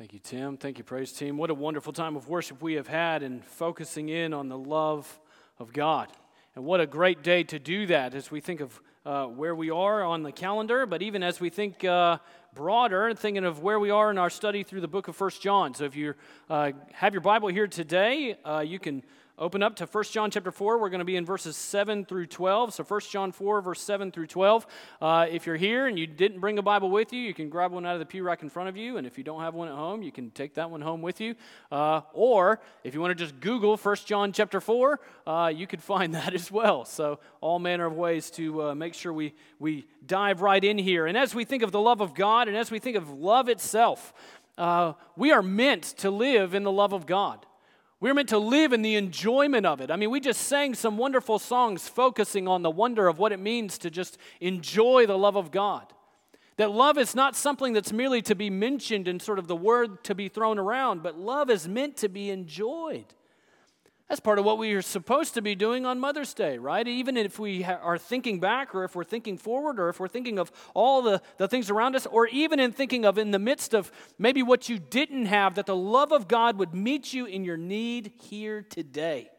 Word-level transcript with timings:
Thank 0.00 0.14
you, 0.14 0.18
Tim. 0.18 0.56
Thank 0.56 0.78
you, 0.78 0.84
praise 0.84 1.12
team. 1.12 1.36
What 1.36 1.50
a 1.50 1.54
wonderful 1.54 1.92
time 1.92 2.16
of 2.16 2.26
worship 2.26 2.62
we 2.62 2.72
have 2.72 2.86
had 2.86 3.22
and 3.22 3.44
focusing 3.44 4.08
in 4.08 4.32
on 4.32 4.48
the 4.48 4.56
love 4.56 5.20
of 5.58 5.74
God. 5.74 6.08
And 6.54 6.64
what 6.64 6.80
a 6.80 6.86
great 6.86 7.22
day 7.22 7.42
to 7.44 7.58
do 7.58 7.84
that 7.84 8.14
as 8.14 8.30
we 8.30 8.40
think 8.40 8.62
of 8.62 8.80
uh, 9.04 9.26
where 9.26 9.54
we 9.54 9.68
are 9.68 10.02
on 10.02 10.22
the 10.22 10.32
calendar, 10.32 10.86
but 10.86 11.02
even 11.02 11.22
as 11.22 11.38
we 11.38 11.50
think 11.50 11.84
uh, 11.84 12.16
broader, 12.54 13.12
thinking 13.12 13.44
of 13.44 13.60
where 13.60 13.78
we 13.78 13.90
are 13.90 14.10
in 14.10 14.16
our 14.16 14.30
study 14.30 14.62
through 14.62 14.80
the 14.80 14.88
book 14.88 15.08
of 15.08 15.16
First 15.16 15.42
John. 15.42 15.74
So 15.74 15.84
if 15.84 15.94
you 15.94 16.14
uh, 16.48 16.72
have 16.94 17.12
your 17.12 17.20
Bible 17.20 17.48
here 17.48 17.66
today, 17.66 18.38
uh, 18.42 18.60
you 18.60 18.78
can 18.78 19.02
Open 19.40 19.62
up 19.62 19.74
to 19.76 19.86
1 19.86 20.04
John 20.04 20.30
chapter 20.30 20.50
4. 20.50 20.76
We're 20.76 20.90
going 20.90 20.98
to 20.98 21.04
be 21.06 21.16
in 21.16 21.24
verses 21.24 21.56
7 21.56 22.04
through 22.04 22.26
12. 22.26 22.74
So 22.74 22.84
1 22.84 23.00
John 23.08 23.32
4, 23.32 23.62
verse 23.62 23.80
7 23.80 24.12
through 24.12 24.26
12. 24.26 24.66
Uh, 25.00 25.26
if 25.30 25.46
you're 25.46 25.56
here 25.56 25.86
and 25.86 25.98
you 25.98 26.06
didn't 26.06 26.40
bring 26.40 26.58
a 26.58 26.62
Bible 26.62 26.90
with 26.90 27.10
you, 27.14 27.22
you 27.22 27.32
can 27.32 27.48
grab 27.48 27.72
one 27.72 27.86
out 27.86 27.94
of 27.94 28.00
the 28.00 28.04
pew 28.04 28.22
rack 28.22 28.42
in 28.42 28.50
front 28.50 28.68
of 28.68 28.76
you. 28.76 28.98
And 28.98 29.06
if 29.06 29.16
you 29.16 29.24
don't 29.24 29.40
have 29.40 29.54
one 29.54 29.68
at 29.68 29.74
home, 29.74 30.02
you 30.02 30.12
can 30.12 30.30
take 30.32 30.52
that 30.56 30.70
one 30.70 30.82
home 30.82 31.00
with 31.00 31.22
you. 31.22 31.36
Uh, 31.72 32.02
or 32.12 32.60
if 32.84 32.92
you 32.92 33.00
want 33.00 33.16
to 33.16 33.24
just 33.24 33.40
Google 33.40 33.78
1 33.78 33.96
John 34.04 34.30
chapter 34.32 34.60
4, 34.60 35.00
uh, 35.26 35.52
you 35.56 35.66
could 35.66 35.82
find 35.82 36.14
that 36.14 36.34
as 36.34 36.50
well. 36.52 36.84
So 36.84 37.18
all 37.40 37.58
manner 37.58 37.86
of 37.86 37.94
ways 37.94 38.30
to 38.32 38.62
uh, 38.64 38.74
make 38.74 38.92
sure 38.92 39.10
we, 39.10 39.32
we 39.58 39.86
dive 40.04 40.42
right 40.42 40.62
in 40.62 40.76
here. 40.76 41.06
And 41.06 41.16
as 41.16 41.34
we 41.34 41.46
think 41.46 41.62
of 41.62 41.72
the 41.72 41.80
love 41.80 42.02
of 42.02 42.12
God 42.12 42.46
and 42.46 42.58
as 42.58 42.70
we 42.70 42.78
think 42.78 42.94
of 42.94 43.08
love 43.08 43.48
itself, 43.48 44.12
uh, 44.58 44.92
we 45.16 45.32
are 45.32 45.40
meant 45.40 45.84
to 45.84 46.10
live 46.10 46.52
in 46.52 46.62
the 46.62 46.72
love 46.72 46.92
of 46.92 47.06
God. 47.06 47.46
We're 48.00 48.14
meant 48.14 48.30
to 48.30 48.38
live 48.38 48.72
in 48.72 48.80
the 48.80 48.96
enjoyment 48.96 49.66
of 49.66 49.82
it. 49.82 49.90
I 49.90 49.96
mean, 49.96 50.10
we 50.10 50.20
just 50.20 50.42
sang 50.42 50.74
some 50.74 50.96
wonderful 50.96 51.38
songs 51.38 51.86
focusing 51.86 52.48
on 52.48 52.62
the 52.62 52.70
wonder 52.70 53.08
of 53.08 53.18
what 53.18 53.30
it 53.30 53.38
means 53.38 53.76
to 53.78 53.90
just 53.90 54.16
enjoy 54.40 55.06
the 55.06 55.18
love 55.18 55.36
of 55.36 55.50
God. 55.50 55.92
That 56.56 56.70
love 56.70 56.96
is 56.96 57.14
not 57.14 57.36
something 57.36 57.74
that's 57.74 57.92
merely 57.92 58.22
to 58.22 58.34
be 58.34 58.48
mentioned 58.48 59.06
and 59.06 59.20
sort 59.20 59.38
of 59.38 59.48
the 59.48 59.56
word 59.56 60.02
to 60.04 60.14
be 60.14 60.28
thrown 60.28 60.58
around, 60.58 61.02
but 61.02 61.18
love 61.18 61.50
is 61.50 61.68
meant 61.68 61.98
to 61.98 62.08
be 62.08 62.30
enjoyed. 62.30 63.06
That's 64.10 64.18
part 64.18 64.40
of 64.40 64.44
what 64.44 64.58
we 64.58 64.72
are 64.72 64.82
supposed 64.82 65.34
to 65.34 65.40
be 65.40 65.54
doing 65.54 65.86
on 65.86 66.00
Mother's 66.00 66.34
Day, 66.34 66.58
right? 66.58 66.86
Even 66.88 67.16
if 67.16 67.38
we 67.38 67.62
ha- 67.62 67.78
are 67.80 67.96
thinking 67.96 68.40
back, 68.40 68.74
or 68.74 68.82
if 68.82 68.96
we're 68.96 69.04
thinking 69.04 69.38
forward, 69.38 69.78
or 69.78 69.88
if 69.88 70.00
we're 70.00 70.08
thinking 70.08 70.36
of 70.36 70.50
all 70.74 71.00
the, 71.00 71.22
the 71.36 71.46
things 71.46 71.70
around 71.70 71.94
us, 71.94 72.06
or 72.06 72.26
even 72.26 72.58
in 72.58 72.72
thinking 72.72 73.04
of 73.04 73.18
in 73.18 73.30
the 73.30 73.38
midst 73.38 73.72
of 73.72 73.92
maybe 74.18 74.42
what 74.42 74.68
you 74.68 74.80
didn't 74.80 75.26
have, 75.26 75.54
that 75.54 75.66
the 75.66 75.76
love 75.76 76.10
of 76.10 76.26
God 76.26 76.58
would 76.58 76.74
meet 76.74 77.12
you 77.12 77.24
in 77.24 77.44
your 77.44 77.56
need 77.56 78.10
here 78.20 78.62
today. 78.62 79.30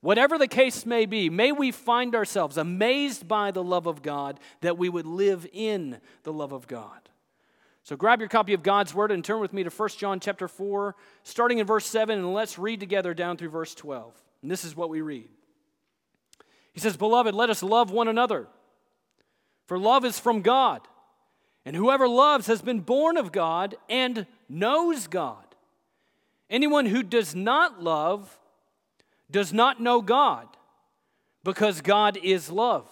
Whatever 0.00 0.38
the 0.38 0.46
case 0.46 0.86
may 0.86 1.04
be, 1.04 1.28
may 1.28 1.50
we 1.50 1.72
find 1.72 2.14
ourselves 2.14 2.56
amazed 2.56 3.26
by 3.26 3.50
the 3.50 3.64
love 3.64 3.86
of 3.88 4.00
God, 4.00 4.38
that 4.60 4.78
we 4.78 4.88
would 4.88 5.06
live 5.06 5.44
in 5.52 5.98
the 6.22 6.32
love 6.32 6.52
of 6.52 6.68
God. 6.68 7.08
So 7.84 7.96
grab 7.96 8.20
your 8.20 8.28
copy 8.28 8.54
of 8.54 8.62
God's 8.62 8.94
word 8.94 9.10
and 9.10 9.24
turn 9.24 9.40
with 9.40 9.52
me 9.52 9.64
to 9.64 9.70
1 9.70 9.88
John 9.98 10.20
chapter 10.20 10.46
4, 10.46 10.94
starting 11.24 11.58
in 11.58 11.66
verse 11.66 11.86
7, 11.86 12.16
and 12.16 12.32
let's 12.32 12.58
read 12.58 12.78
together 12.78 13.12
down 13.12 13.36
through 13.36 13.48
verse 13.48 13.74
12. 13.74 14.14
And 14.42 14.50
this 14.50 14.64
is 14.64 14.76
what 14.76 14.88
we 14.88 15.00
read. 15.00 15.28
He 16.72 16.80
says, 16.80 16.96
Beloved, 16.96 17.34
let 17.34 17.50
us 17.50 17.62
love 17.62 17.90
one 17.90 18.08
another, 18.08 18.46
for 19.66 19.78
love 19.78 20.04
is 20.04 20.18
from 20.18 20.42
God. 20.42 20.82
And 21.64 21.76
whoever 21.76 22.08
loves 22.08 22.46
has 22.46 22.62
been 22.62 22.80
born 22.80 23.16
of 23.16 23.30
God 23.30 23.76
and 23.88 24.26
knows 24.48 25.06
God. 25.06 25.44
Anyone 26.50 26.86
who 26.86 27.02
does 27.02 27.34
not 27.34 27.82
love 27.82 28.38
does 29.30 29.52
not 29.52 29.80
know 29.80 30.02
God, 30.02 30.46
because 31.42 31.80
God 31.80 32.16
is 32.22 32.50
love. 32.50 32.88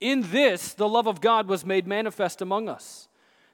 In 0.00 0.30
this, 0.30 0.74
the 0.74 0.88
love 0.88 1.06
of 1.06 1.20
God 1.20 1.48
was 1.48 1.64
made 1.64 1.86
manifest 1.86 2.42
among 2.42 2.68
us 2.68 3.07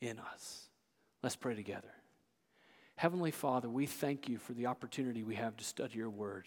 in 0.00 0.18
us. 0.18 0.68
Let's 1.22 1.36
pray 1.36 1.54
together. 1.54 1.92
Heavenly 2.96 3.30
Father, 3.30 3.68
we 3.68 3.86
thank 3.86 4.28
you 4.28 4.38
for 4.38 4.52
the 4.52 4.66
opportunity 4.66 5.22
we 5.22 5.34
have 5.34 5.56
to 5.56 5.64
study 5.64 5.98
your 5.98 6.10
word. 6.10 6.46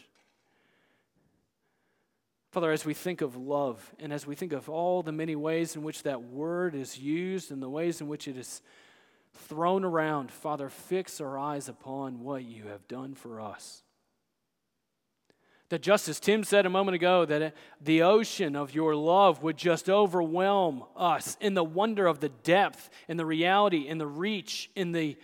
Father, 2.51 2.71
as 2.71 2.83
we 2.83 2.95
think 2.95 3.21
of 3.21 3.35
love 3.35 3.93
and 3.99 4.11
as 4.11 4.25
we 4.25 4.33
think 4.33 4.53
of 4.53 4.69
all 4.69 5.03
the 5.03 5.11
many 5.11 5.35
ways 5.35 5.75
in 5.75 5.83
which 5.83 6.01
that 6.03 6.23
word 6.23 6.73
is 6.73 6.97
used 6.97 7.51
and 7.51 7.61
the 7.61 7.69
ways 7.69 8.01
in 8.01 8.07
which 8.07 8.27
it 8.27 8.35
is 8.35 8.63
thrown 9.33 9.83
around, 9.83 10.31
Father, 10.31 10.69
fix 10.69 11.21
our 11.21 11.38
eyes 11.38 11.69
upon 11.69 12.21
what 12.21 12.43
you 12.43 12.63
have 12.63 12.88
done 12.88 13.13
for 13.13 13.39
us. 13.39 13.83
That 15.69 15.81
just 15.81 16.09
as 16.09 16.19
Tim 16.19 16.44
said 16.44 16.66
a 16.66 16.69
moment 16.69 16.96
ago, 16.96 17.25
that 17.25 17.53
the 17.80 18.02
ocean 18.02 18.56
of 18.56 18.74
your 18.74 18.96
love 18.96 19.44
would 19.44 19.56
just 19.56 19.88
overwhelm 19.90 20.84
us 20.96 21.38
in 21.40 21.53
the 21.53 21.63
wonder 21.63 22.07
of 22.07 22.19
the 22.19 22.30
depth 22.30 22.90
and 23.07 23.19
the 23.19 23.25
reality 23.25 23.88
and 23.88 24.02
the 24.02 24.07
reach 24.07 24.72
and 24.75 24.96
the 24.96 25.16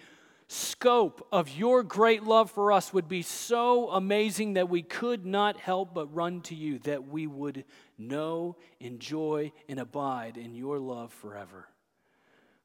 scope 0.48 1.28
of 1.32 1.50
your 1.50 1.82
great 1.82 2.24
love 2.24 2.52
for 2.52 2.72
us 2.72 2.94
would 2.94 3.08
be 3.08 3.24
so 3.24 3.90
amazing 3.90 4.54
that 4.54 4.70
we 4.70 4.84
could 4.84 5.26
not 5.26 5.58
help 5.58 5.96
but 5.96 6.14
run 6.14 6.42
to 6.42 6.54
you, 6.54 6.78
that 6.80 7.08
we 7.08 7.26
would 7.26 7.66
know, 7.98 8.56
enjoy, 8.80 9.52
and 9.68 9.80
abide 9.80 10.38
in 10.38 10.54
your 10.54 10.78
love 10.78 11.12
forever. 11.12 11.68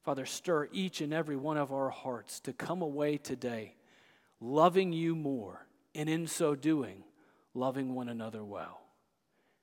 Father, 0.05 0.27
stir 0.27 0.69
each 0.73 1.01
and 1.01 1.15
every 1.15 1.37
one 1.37 1.57
of 1.57 1.73
our 1.73 1.89
hearts 1.89 2.41
to 2.41 2.53
come 2.53 2.83
away 2.83 3.17
today 3.17 3.75
loving 4.41 4.93
you 4.93 5.15
more, 5.15 5.67
and 5.95 6.09
in 6.09 6.27
so 6.27 6.55
doing, 6.55 7.05
loving 7.55 7.95
one 7.95 8.09
another 8.09 8.45
well. 8.45 8.81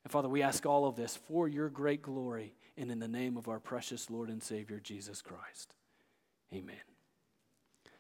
And 0.04 0.12
Father, 0.12 0.30
we 0.30 0.42
ask 0.42 0.66
all 0.66 0.86
of 0.86 0.96
this 0.96 1.18
for 1.18 1.48
your 1.48 1.70
great 1.70 2.02
glory 2.02 2.54
and 2.78 2.92
in 2.92 3.00
the 3.00 3.08
name 3.08 3.38
of 3.38 3.48
our 3.48 3.60
precious 3.60 4.10
Lord 4.10 4.30
and 4.30 4.42
Savior, 4.42 4.80
Jesus 4.80 5.22
Christ. 5.22 5.74
Amen. 6.54 6.97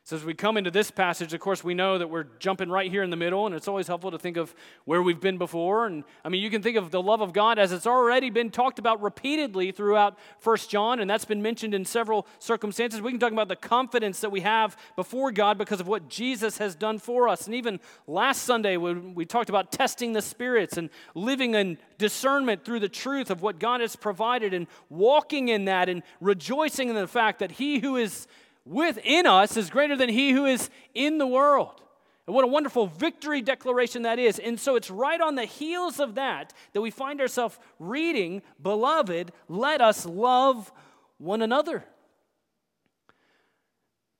So, 0.07 0.15
as 0.15 0.23
we 0.23 0.33
come 0.33 0.55
into 0.55 0.71
this 0.71 0.89
passage, 0.89 1.33
of 1.33 1.41
course, 1.41 1.65
we 1.65 1.73
know 1.73 1.97
that 1.97 2.09
we're 2.09 2.27
jumping 2.39 2.69
right 2.69 2.89
here 2.89 3.03
in 3.03 3.09
the 3.09 3.17
middle, 3.17 3.45
and 3.45 3.53
it's 3.53 3.67
always 3.67 3.87
helpful 3.87 4.09
to 4.11 4.17
think 4.17 4.37
of 4.37 4.55
where 4.85 5.03
we've 5.03 5.19
been 5.19 5.37
before. 5.37 5.85
And 5.85 6.05
I 6.23 6.29
mean, 6.29 6.41
you 6.41 6.49
can 6.49 6.61
think 6.61 6.77
of 6.77 6.91
the 6.91 7.01
love 7.01 7.19
of 7.19 7.33
God 7.33 7.59
as 7.59 7.73
it's 7.73 7.85
already 7.85 8.29
been 8.29 8.49
talked 8.49 8.79
about 8.79 9.01
repeatedly 9.01 9.73
throughout 9.73 10.17
First 10.39 10.69
John, 10.69 11.01
and 11.01 11.09
that's 11.09 11.25
been 11.25 11.41
mentioned 11.41 11.73
in 11.73 11.83
several 11.83 12.25
circumstances. 12.39 13.01
We 13.01 13.11
can 13.11 13.19
talk 13.19 13.33
about 13.33 13.49
the 13.49 13.57
confidence 13.57 14.21
that 14.21 14.31
we 14.31 14.39
have 14.39 14.77
before 14.95 15.29
God 15.33 15.57
because 15.57 15.81
of 15.81 15.89
what 15.89 16.07
Jesus 16.07 16.57
has 16.57 16.73
done 16.73 16.99
for 16.99 17.27
us. 17.27 17.45
And 17.45 17.53
even 17.53 17.77
last 18.07 18.43
Sunday, 18.43 18.77
when 18.77 19.13
we 19.13 19.25
talked 19.25 19.49
about 19.49 19.73
testing 19.73 20.13
the 20.13 20.21
spirits 20.21 20.77
and 20.77 20.89
living 21.15 21.53
in 21.53 21.77
discernment 21.97 22.63
through 22.63 22.79
the 22.79 22.87
truth 22.87 23.29
of 23.29 23.41
what 23.41 23.59
God 23.59 23.81
has 23.81 23.97
provided 23.97 24.53
and 24.53 24.67
walking 24.87 25.49
in 25.49 25.65
that 25.65 25.89
and 25.89 26.01
rejoicing 26.21 26.87
in 26.87 26.95
the 26.95 27.07
fact 27.07 27.39
that 27.39 27.51
He 27.51 27.79
who 27.79 27.97
is 27.97 28.25
within 28.69 29.25
us 29.25 29.57
is 29.57 29.69
greater 29.69 29.95
than 29.95 30.09
he 30.09 30.31
who 30.31 30.45
is 30.45 30.69
in 30.93 31.17
the 31.17 31.27
world. 31.27 31.81
And 32.25 32.35
what 32.35 32.43
a 32.43 32.47
wonderful 32.47 32.87
victory 32.87 33.41
declaration 33.41 34.01
that 34.01 34.19
is. 34.19 34.37
And 34.37 34.59
so 34.59 34.75
it's 34.75 34.91
right 34.91 35.19
on 35.19 35.35
the 35.35 35.45
heels 35.45 35.99
of 35.99 36.15
that 36.15 36.53
that 36.73 36.81
we 36.81 36.91
find 36.91 37.21
ourselves 37.21 37.57
reading, 37.79 38.41
Beloved, 38.61 39.31
let 39.47 39.79
us 39.79 40.05
love 40.05 40.71
one 41.17 41.41
another. 41.41 41.85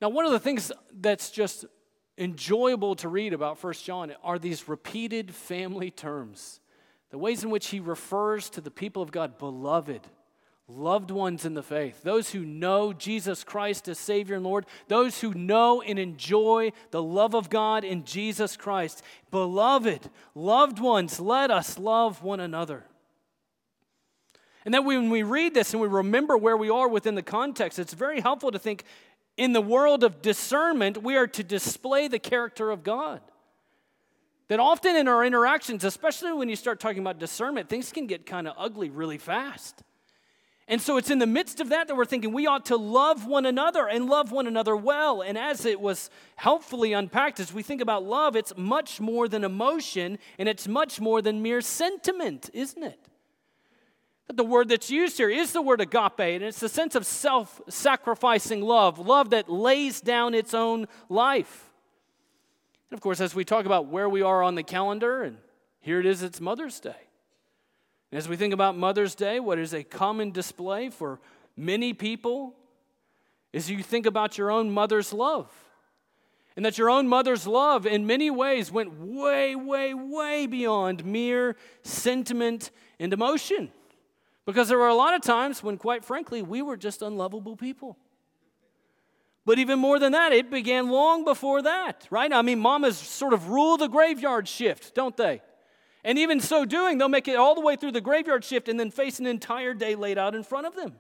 Now, 0.02 0.10
one 0.10 0.26
of 0.26 0.32
the 0.32 0.40
things 0.40 0.72
that's 0.94 1.32
just 1.32 1.66
enjoyable 2.18 2.96
to 2.96 3.10
read 3.10 3.34
about 3.34 3.58
First 3.58 3.84
John 3.84 4.14
are 4.24 4.40
these 4.40 4.68
repeated 4.68 5.34
family 5.34 5.92
terms. 5.92 6.62
The 7.10 7.18
ways 7.18 7.44
in 7.44 7.50
which 7.50 7.68
he 7.68 7.80
refers 7.80 8.50
to 8.52 8.62
the 8.62 8.72
people 8.72 9.02
of 9.02 9.12
God, 9.12 9.38
beloved, 9.38 10.02
loved 10.68 11.12
ones 11.12 11.46
in 11.46 11.54
the 11.54 11.64
faith, 11.64 12.04
those 12.04 12.32
who 12.32 12.44
know 12.44 12.92
Jesus 12.92 13.44
Christ 13.44 13.88
as 13.88 13.98
Savior 13.98 14.36
and 14.36 14.44
Lord, 14.44 14.66
those 14.90 15.22
who 15.22 15.34
know 15.34 15.82
and 15.82 15.98
enjoy 15.98 16.74
the 16.92 17.02
love 17.02 17.34
of 17.34 17.50
God 17.50 17.86
in 17.86 18.04
Jesus 18.04 18.58
Christ. 18.58 19.02
Beloved, 19.32 20.10
loved 20.36 20.80
ones, 20.80 21.20
let 21.20 21.52
us 21.52 21.80
love 21.80 22.22
one 22.22 22.42
another. 22.42 22.84
And 24.66 24.74
then 24.74 24.84
when 24.84 25.10
we 25.10 25.24
read 25.24 25.54
this 25.54 25.74
and 25.74 25.82
we 25.82 25.88
remember 25.88 26.36
where 26.36 26.58
we 26.58 26.70
are 26.70 26.90
within 26.90 27.16
the 27.16 27.24
context, 27.24 27.80
it's 27.80 27.94
very 27.94 28.20
helpful 28.20 28.52
to 28.52 28.60
think 28.60 28.84
in 29.38 29.54
the 29.54 29.62
world 29.62 30.04
of 30.04 30.22
discernment, 30.22 31.02
we 31.02 31.16
are 31.16 31.28
to 31.28 31.44
display 31.44 32.10
the 32.10 32.20
character 32.20 32.72
of 32.72 32.84
God. 32.84 33.22
That 34.50 34.60
often 34.60 34.96
in 34.98 35.08
our 35.08 35.24
interactions, 35.24 35.86
especially 35.86 36.34
when 36.34 36.50
you 36.50 36.56
start 36.58 36.82
talking 36.82 37.00
about 37.00 37.20
discernment, 37.20 37.70
things 37.70 37.92
can 37.92 38.08
get 38.08 38.26
kind 38.26 38.48
of 38.48 38.56
ugly 38.58 38.90
really 38.90 39.18
fast. 39.18 39.84
And 40.70 40.82
so 40.82 40.98
it's 40.98 41.10
in 41.10 41.20
the 41.20 41.28
midst 41.28 41.62
of 41.62 41.70
that 41.70 41.88
that 41.88 41.96
we're 41.96 42.04
thinking 42.04 42.34
we 42.34 42.46
ought 42.46 42.66
to 42.66 42.76
love 42.76 43.26
one 43.26 43.46
another 43.46 43.88
and 43.88 44.08
love 44.08 44.34
one 44.34 44.48
another 44.48 44.76
well. 44.76 45.22
And 45.22 45.38
as 45.38 45.66
it 45.66 45.80
was 45.80 46.10
helpfully 46.36 46.92
unpacked, 46.92 47.40
as 47.40 47.54
we 47.54 47.64
think 47.64 47.80
about 47.80 48.04
love, 48.04 48.36
it's 48.36 48.54
much 48.58 49.00
more 49.00 49.30
than 49.30 49.46
emotion 49.46 50.20
and 50.38 50.50
it's 50.50 50.68
much 50.68 51.00
more 51.00 51.22
than 51.22 51.42
mere 51.42 51.62
sentiment, 51.62 52.50
isn't 52.54 52.84
it? 52.84 53.00
But 54.28 54.36
the 54.36 54.44
word 54.44 54.68
that's 54.68 54.92
used 54.92 55.18
here 55.18 55.30
is 55.30 55.54
the 55.54 55.62
word 55.62 55.80
agape, 55.80 56.20
and 56.20 56.44
it's 56.44 56.60
the 56.60 56.68
sense 56.68 56.96
of 56.96 57.06
self 57.06 57.62
sacrificing 57.70 58.62
love, 58.62 59.00
love 59.00 59.30
that 59.30 59.50
lays 59.50 60.02
down 60.02 60.34
its 60.34 60.54
own 60.54 60.88
life. 61.08 61.72
And 62.92 62.98
of 62.98 63.02
course, 63.02 63.22
as 63.22 63.34
we 63.34 63.46
talk 63.46 63.66
about 63.66 63.88
where 63.88 64.10
we 64.10 64.22
are 64.22 64.44
on 64.44 64.56
the 64.56 64.64
calendar, 64.64 65.24
and 65.24 65.38
here 65.80 66.02
it 66.02 66.06
is, 66.06 66.24
it's 66.24 66.42
Mother's 66.42 66.82
Day. 66.82 67.07
As 68.12 68.30
we 68.30 68.38
think 68.38 68.54
about 68.54 68.78
Mother's 68.78 69.16
Day, 69.16 69.40
what 69.40 69.60
is 69.60 69.74
a 69.74 69.84
common 69.84 70.32
display 70.32 70.90
for 70.90 71.20
many 71.58 71.94
people 71.94 72.56
is 73.52 73.70
you 73.70 73.84
think 73.84 74.06
about 74.06 74.38
your 74.38 74.50
own 74.50 74.72
mother's 74.72 75.12
love. 75.12 75.52
And 76.56 76.66
that 76.66 76.78
your 76.78 76.90
own 76.90 77.08
mother's 77.08 77.46
love, 77.46 77.86
in 77.86 78.08
many 78.08 78.32
ways, 78.32 78.72
went 78.72 79.00
way, 79.00 79.56
way, 79.56 79.94
way 79.94 80.48
beyond 80.48 81.06
mere 81.06 81.56
sentiment 81.84 82.72
and 83.00 83.14
emotion. 83.14 83.72
Because 84.46 84.70
there 84.70 84.78
were 84.78 84.88
a 84.88 84.96
lot 84.96 85.14
of 85.14 85.22
times 85.22 85.62
when, 85.62 85.78
quite 85.78 86.04
frankly, 86.04 86.42
we 86.42 86.62
were 86.62 86.78
just 86.78 87.02
unlovable 87.02 87.56
people. 87.56 87.98
But 89.46 89.60
even 89.60 89.78
more 89.80 90.00
than 90.00 90.14
that, 90.14 90.32
it 90.32 90.50
began 90.50 90.90
long 90.90 91.26
before 91.26 91.62
that, 91.62 92.08
right? 92.10 92.32
I 92.34 92.42
mean, 92.42 92.60
mamas 92.60 92.98
sort 92.98 93.34
of 93.34 93.50
rule 93.50 93.78
the 93.78 93.88
graveyard 93.88 94.48
shift, 94.48 94.96
don't 94.96 95.16
they? 95.16 95.42
And 96.08 96.18
even 96.18 96.40
so 96.40 96.64
doing, 96.64 96.98
they'll 96.98 97.10
make 97.10 97.28
it 97.28 97.36
all 97.36 97.54
the 97.54 97.60
way 97.60 97.76
through 97.76 97.92
the 97.92 98.00
graveyard 98.00 98.46
shift 98.46 98.70
and 98.70 98.80
then 98.80 98.92
face 98.92 99.20
an 99.20 99.28
entire 99.28 99.74
day 99.74 99.94
laid 99.94 100.18
out 100.18 100.36
in 100.36 100.44
front 100.44 100.66
of 100.66 100.74
them. 100.74 100.94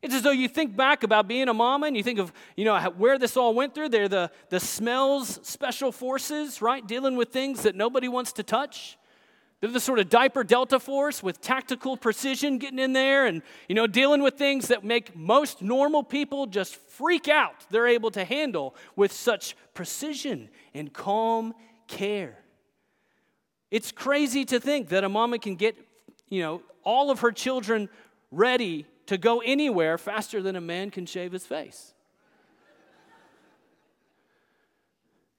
It's 0.00 0.14
as 0.14 0.22
though 0.22 0.30
you 0.30 0.48
think 0.48 0.74
back 0.74 1.02
about 1.02 1.28
being 1.28 1.46
a 1.48 1.52
mama 1.52 1.88
and 1.88 1.94
you 1.94 2.02
think 2.02 2.18
of, 2.18 2.32
you 2.56 2.64
know, 2.64 2.78
where 2.96 3.18
this 3.18 3.36
all 3.36 3.52
went 3.52 3.74
through. 3.74 3.90
They're 3.90 4.08
the, 4.08 4.30
the 4.48 4.60
smells 4.60 5.40
special 5.42 5.92
forces, 5.92 6.62
right? 6.62 6.86
Dealing 6.86 7.16
with 7.16 7.32
things 7.32 7.64
that 7.64 7.74
nobody 7.74 8.08
wants 8.08 8.32
to 8.32 8.42
touch. 8.42 8.96
They're 9.60 9.70
the 9.70 9.78
sort 9.78 9.98
of 9.98 10.08
diaper 10.08 10.42
delta 10.42 10.80
force 10.80 11.22
with 11.22 11.42
tactical 11.42 11.94
precision 11.94 12.56
getting 12.56 12.78
in 12.78 12.94
there 12.94 13.26
and, 13.26 13.42
you 13.68 13.74
know, 13.74 13.86
dealing 13.86 14.22
with 14.22 14.38
things 14.38 14.68
that 14.68 14.84
make 14.84 15.14
most 15.14 15.60
normal 15.60 16.02
people 16.02 16.46
just 16.46 16.76
freak 16.76 17.28
out. 17.28 17.66
They're 17.68 17.88
able 17.88 18.10
to 18.12 18.24
handle 18.24 18.74
with 18.96 19.12
such 19.12 19.54
precision 19.74 20.48
and 20.72 20.90
calm 20.94 21.52
care. 21.88 22.38
It's 23.74 23.90
crazy 23.90 24.44
to 24.44 24.60
think 24.60 24.90
that 24.90 25.02
a 25.02 25.08
mama 25.08 25.36
can 25.40 25.56
get, 25.56 25.76
you 26.28 26.40
know, 26.42 26.62
all 26.84 27.10
of 27.10 27.18
her 27.22 27.32
children 27.32 27.88
ready 28.30 28.86
to 29.06 29.18
go 29.18 29.40
anywhere 29.40 29.98
faster 29.98 30.40
than 30.40 30.54
a 30.54 30.60
man 30.60 30.92
can 30.92 31.06
shave 31.06 31.32
his 31.32 31.44
face. 31.44 31.92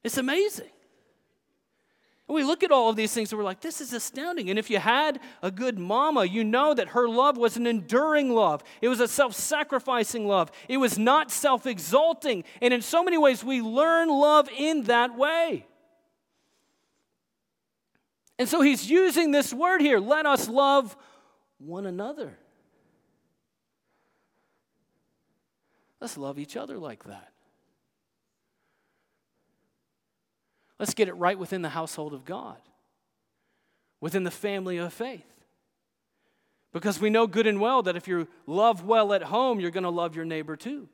It's 0.04 0.18
amazing. 0.18 0.68
And 2.28 2.36
we 2.36 2.44
look 2.44 2.62
at 2.62 2.72
all 2.72 2.90
of 2.90 2.98
these 2.98 3.14
things 3.14 3.32
and 3.32 3.40
we're 3.40 3.46
like, 3.46 3.62
this 3.62 3.80
is 3.80 3.94
astounding. 3.94 4.50
And 4.50 4.60
if 4.60 4.70
you 4.70 4.80
had 4.80 5.22
a 5.42 5.50
good 5.50 5.80
mama, 5.80 6.26
you 6.26 6.44
know 6.44 6.74
that 6.74 6.90
her 6.90 7.08
love 7.08 7.38
was 7.38 7.56
an 7.56 7.66
enduring 7.66 8.32
love. 8.32 8.66
It 8.82 8.90
was 8.90 9.00
a 9.00 9.08
self 9.08 9.34
sacrificing 9.34 10.28
love. 10.28 10.52
It 10.68 10.76
was 10.76 11.00
not 11.00 11.32
self 11.32 11.66
exalting. 11.66 12.44
And 12.62 12.74
in 12.74 12.82
so 12.82 13.02
many 13.02 13.18
ways, 13.18 13.46
we 13.46 13.62
learn 13.62 14.10
love 14.10 14.50
in 14.50 14.84
that 14.84 15.18
way. 15.18 15.68
And 18.38 18.50
so 18.50 18.62
he's 18.62 18.90
using 18.90 19.32
this 19.32 19.54
word 19.54 19.82
here 19.82 20.00
let 20.00 20.26
us 20.26 20.48
love 20.50 20.96
one 21.58 21.86
another. 21.86 22.38
Let's 26.02 26.18
love 26.18 26.38
each 26.38 26.58
other 26.58 26.78
like 26.78 27.06
that. 27.06 27.32
Let's 30.78 30.94
get 30.94 31.08
it 31.08 31.14
right 31.14 31.40
within 31.40 31.62
the 31.62 31.70
household 31.70 32.14
of 32.14 32.26
God, 32.26 32.58
within 34.02 34.24
the 34.24 34.32
family 34.32 34.78
of 34.78 34.92
faith. 34.94 35.26
Because 36.74 37.00
we 37.00 37.10
know 37.10 37.26
good 37.26 37.48
and 37.48 37.62
well 37.62 37.82
that 37.84 37.96
if 37.96 38.08
you 38.08 38.28
love 38.46 38.84
well 38.84 39.14
at 39.14 39.24
home, 39.24 39.62
you're 39.62 39.72
going 39.72 39.86
to 39.86 39.90
love 39.90 40.16
your 40.16 40.26
neighbor 40.26 40.58
too. 40.58 40.90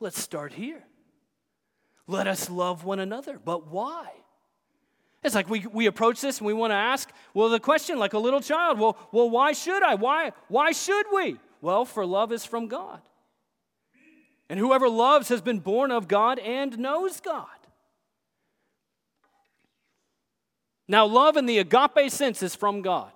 Let's 0.00 0.20
start 0.20 0.52
here. 0.52 0.82
Let 2.08 2.26
us 2.26 2.50
love 2.50 2.84
one 2.84 2.98
another. 2.98 3.38
But 3.38 3.68
why? 3.68 4.10
It's 5.24 5.34
like 5.34 5.50
we, 5.50 5.66
we 5.66 5.86
approach 5.86 6.20
this 6.20 6.38
and 6.38 6.46
we 6.46 6.52
want 6.52 6.70
to 6.70 6.76
ask, 6.76 7.10
well, 7.34 7.48
the 7.48 7.58
question, 7.58 7.98
like 7.98 8.12
a 8.12 8.18
little 8.18 8.40
child, 8.40 8.78
well, 8.78 8.96
well, 9.10 9.28
why 9.28 9.52
should 9.52 9.82
I? 9.82 9.96
Why, 9.96 10.32
why 10.48 10.72
should 10.72 11.06
we? 11.12 11.36
Well, 11.60 11.84
for 11.84 12.06
love 12.06 12.32
is 12.32 12.44
from 12.44 12.68
God. 12.68 13.00
And 14.48 14.58
whoever 14.58 14.88
loves 14.88 15.28
has 15.28 15.40
been 15.40 15.58
born 15.58 15.90
of 15.90 16.08
God 16.08 16.38
and 16.38 16.78
knows 16.78 17.20
God. 17.20 17.46
Now, 20.86 21.04
love 21.04 21.36
in 21.36 21.44
the 21.46 21.58
agape 21.58 22.10
sense 22.10 22.42
is 22.42 22.54
from 22.54 22.80
God. 22.80 23.12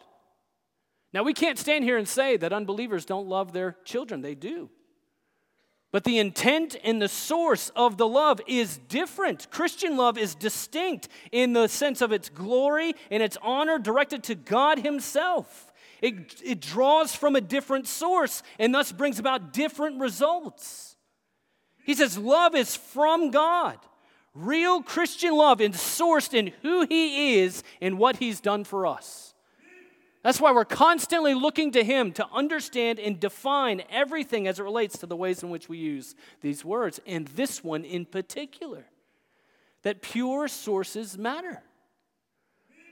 Now, 1.15 1.23
we 1.23 1.33
can't 1.33 1.59
stand 1.59 1.85
here 1.85 1.97
and 1.97 2.07
say 2.07 2.37
that 2.37 2.53
unbelievers 2.53 3.05
don't 3.05 3.29
love 3.29 3.53
their 3.53 3.77
children, 3.85 4.21
they 4.21 4.35
do. 4.35 4.69
But 5.93 6.05
the 6.05 6.19
intent 6.19 6.75
and 6.83 7.01
the 7.01 7.09
source 7.09 7.71
of 7.77 7.99
the 7.99 8.09
love 8.09 8.41
is 8.47 8.79
different. 8.89 9.51
Christian 9.51 9.99
love 9.99 10.17
is 10.17 10.35
distinct 10.35 11.09
in 11.31 11.53
the 11.53 11.69
sense 11.69 12.01
of 12.01 12.13
its 12.13 12.31
glory 12.31 12.95
and 13.11 13.23
its 13.23 13.37
honor 13.43 13.79
directed 13.79 14.25
to 14.25 14.35
God 14.35 14.79
Himself. 14.79 15.71
It, 16.01 16.41
it 16.43 16.61
draws 16.61 17.15
from 17.15 17.37
a 17.37 17.43
different 17.43 17.87
source 17.87 18.43
and 18.59 18.75
thus 18.75 18.91
brings 18.91 19.19
about 19.19 19.53
different 19.53 20.01
results. 20.01 20.97
He 21.85 21.95
says, 21.95 22.17
Love 22.17 22.55
is 22.55 22.75
from 22.75 23.31
God. 23.31 23.79
Real 24.35 24.83
Christian 24.83 25.37
love 25.37 25.61
is 25.61 25.73
sourced 25.73 26.33
in 26.33 26.53
who 26.63 26.87
He 26.87 27.41
is 27.41 27.63
and 27.83 27.99
what 27.99 28.17
He's 28.17 28.41
done 28.41 28.65
for 28.65 28.87
us. 28.87 29.32
That's 30.23 30.41
why 30.41 30.53
we're 30.53 30.65
constantly 30.65 31.35
looking 31.35 31.73
to 31.73 31.83
Him 31.83 32.13
to 32.13 32.27
understand 32.33 33.01
and 33.01 33.19
define 33.19 33.83
everything 33.91 34.47
as 34.47 34.61
it 34.61 34.63
relates 34.63 34.99
to 34.99 35.07
the 35.07 35.17
ways 35.17 35.43
in 35.43 35.51
which 35.51 35.69
we 35.69 35.79
use 35.79 36.15
these 36.41 36.65
words, 36.65 37.01
and 37.07 37.27
this 37.29 37.65
one 37.65 37.85
in 37.85 38.05
particular 38.05 38.87
that 39.83 40.01
pure 40.01 40.47
sources 40.47 41.19
matter. 41.19 41.63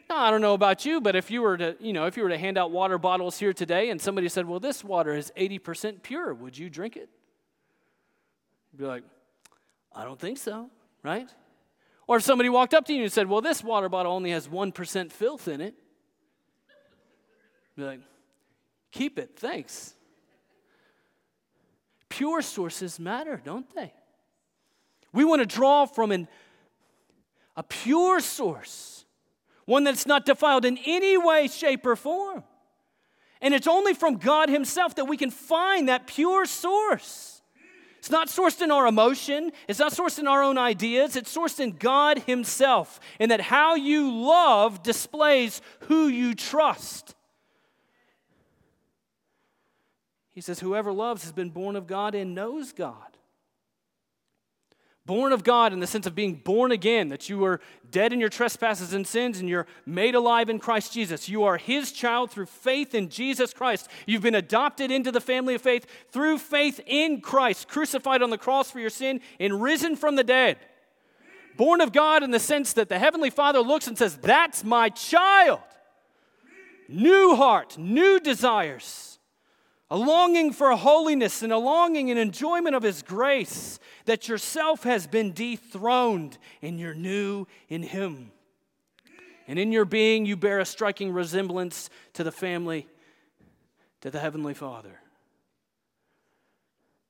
Now, 0.08 0.24
I 0.24 0.32
don't 0.32 0.40
know 0.40 0.54
about 0.54 0.84
you, 0.84 1.00
but 1.00 1.14
if 1.14 1.30
you 1.30 1.40
were 1.40 1.56
to, 1.56 1.76
you 1.78 1.92
know, 1.92 2.06
if 2.06 2.16
you 2.16 2.24
were 2.24 2.30
to 2.30 2.38
hand 2.38 2.58
out 2.58 2.72
water 2.72 2.98
bottles 2.98 3.38
here 3.38 3.52
today 3.52 3.90
and 3.90 4.00
somebody 4.00 4.28
said, 4.28 4.44
"Well, 4.48 4.58
this 4.58 4.82
water 4.82 5.14
is 5.14 5.30
80% 5.36 6.02
pure," 6.02 6.34
would 6.34 6.58
you 6.58 6.68
drink 6.68 6.96
it? 6.96 7.08
You'd 8.72 8.78
be 8.78 8.86
like, 8.86 9.04
"I 9.92 10.02
don't 10.02 10.18
think 10.18 10.38
so," 10.38 10.68
right? 11.04 11.32
Or 12.08 12.16
if 12.16 12.24
somebody 12.24 12.48
walked 12.48 12.74
up 12.74 12.86
to 12.86 12.92
you 12.92 13.04
and 13.04 13.12
said, 13.12 13.28
"Well, 13.28 13.40
this 13.40 13.62
water 13.62 13.88
bottle 13.88 14.10
only 14.10 14.32
has 14.32 14.48
1% 14.48 15.12
filth 15.12 15.46
in 15.46 15.60
it," 15.60 15.76
Be 17.80 17.86
like, 17.86 18.00
keep 18.92 19.18
it, 19.18 19.30
thanks. 19.36 19.94
Pure 22.10 22.42
sources 22.42 23.00
matter, 23.00 23.40
don't 23.42 23.74
they? 23.74 23.94
We 25.14 25.24
want 25.24 25.40
to 25.40 25.46
draw 25.46 25.86
from 25.86 26.12
an, 26.12 26.28
a 27.56 27.62
pure 27.62 28.20
source, 28.20 29.06
one 29.64 29.82
that's 29.82 30.04
not 30.04 30.26
defiled 30.26 30.66
in 30.66 30.78
any 30.84 31.16
way, 31.16 31.48
shape, 31.48 31.86
or 31.86 31.96
form. 31.96 32.44
And 33.40 33.54
it's 33.54 33.66
only 33.66 33.94
from 33.94 34.16
God 34.16 34.50
Himself 34.50 34.96
that 34.96 35.06
we 35.06 35.16
can 35.16 35.30
find 35.30 35.88
that 35.88 36.06
pure 36.06 36.44
source. 36.44 37.40
It's 37.98 38.10
not 38.10 38.28
sourced 38.28 38.60
in 38.60 38.70
our 38.70 38.86
emotion, 38.86 39.52
it's 39.68 39.78
not 39.78 39.92
sourced 39.92 40.18
in 40.18 40.28
our 40.28 40.42
own 40.42 40.58
ideas, 40.58 41.16
it's 41.16 41.34
sourced 41.34 41.60
in 41.60 41.76
God 41.78 42.18
Himself. 42.18 43.00
And 43.18 43.30
that 43.30 43.40
how 43.40 43.74
you 43.74 44.12
love 44.12 44.82
displays 44.82 45.62
who 45.84 46.08
you 46.08 46.34
trust. 46.34 47.14
He 50.40 50.42
says, 50.42 50.60
Whoever 50.60 50.90
loves 50.90 51.24
has 51.24 51.32
been 51.32 51.50
born 51.50 51.76
of 51.76 51.86
God 51.86 52.14
and 52.14 52.34
knows 52.34 52.72
God. 52.72 53.18
Born 55.04 55.34
of 55.34 55.44
God 55.44 55.74
in 55.74 55.80
the 55.80 55.86
sense 55.86 56.06
of 56.06 56.14
being 56.14 56.36
born 56.36 56.72
again, 56.72 57.10
that 57.10 57.28
you 57.28 57.36
were 57.36 57.60
dead 57.90 58.14
in 58.14 58.20
your 58.20 58.30
trespasses 58.30 58.94
and 58.94 59.06
sins 59.06 59.38
and 59.38 59.50
you're 59.50 59.66
made 59.84 60.14
alive 60.14 60.48
in 60.48 60.58
Christ 60.58 60.94
Jesus. 60.94 61.28
You 61.28 61.44
are 61.44 61.58
His 61.58 61.92
child 61.92 62.30
through 62.30 62.46
faith 62.46 62.94
in 62.94 63.10
Jesus 63.10 63.52
Christ. 63.52 63.90
You've 64.06 64.22
been 64.22 64.34
adopted 64.34 64.90
into 64.90 65.12
the 65.12 65.20
family 65.20 65.56
of 65.56 65.60
faith 65.60 65.86
through 66.10 66.38
faith 66.38 66.80
in 66.86 67.20
Christ, 67.20 67.68
crucified 67.68 68.22
on 68.22 68.30
the 68.30 68.38
cross 68.38 68.70
for 68.70 68.80
your 68.80 68.88
sin 68.88 69.20
and 69.38 69.60
risen 69.60 69.94
from 69.94 70.16
the 70.16 70.24
dead. 70.24 70.56
Born 71.58 71.82
of 71.82 71.92
God 71.92 72.22
in 72.22 72.30
the 72.30 72.40
sense 72.40 72.72
that 72.72 72.88
the 72.88 72.98
Heavenly 72.98 73.28
Father 73.28 73.60
looks 73.60 73.88
and 73.88 73.98
says, 73.98 74.16
That's 74.16 74.64
my 74.64 74.88
child. 74.88 75.60
New 76.88 77.36
heart, 77.36 77.76
new 77.76 78.18
desires 78.18 79.09
a 79.90 79.96
longing 79.96 80.52
for 80.52 80.70
holiness 80.76 81.42
and 81.42 81.52
a 81.52 81.58
longing 81.58 82.10
and 82.10 82.18
enjoyment 82.18 82.76
of 82.76 82.82
His 82.82 83.02
grace, 83.02 83.80
that 84.04 84.28
yourself 84.28 84.84
has 84.84 85.06
been 85.06 85.32
dethroned 85.32 86.38
and 86.62 86.78
you're 86.78 86.94
new 86.94 87.46
in 87.68 87.82
Him. 87.82 88.30
And 89.48 89.58
in 89.58 89.72
your 89.72 89.84
being, 89.84 90.26
you 90.26 90.36
bear 90.36 90.60
a 90.60 90.64
striking 90.64 91.12
resemblance 91.12 91.90
to 92.12 92.22
the 92.22 92.30
family 92.30 92.86
to 94.00 94.10
the 94.10 94.20
Heavenly 94.20 94.54
Father. 94.54 95.00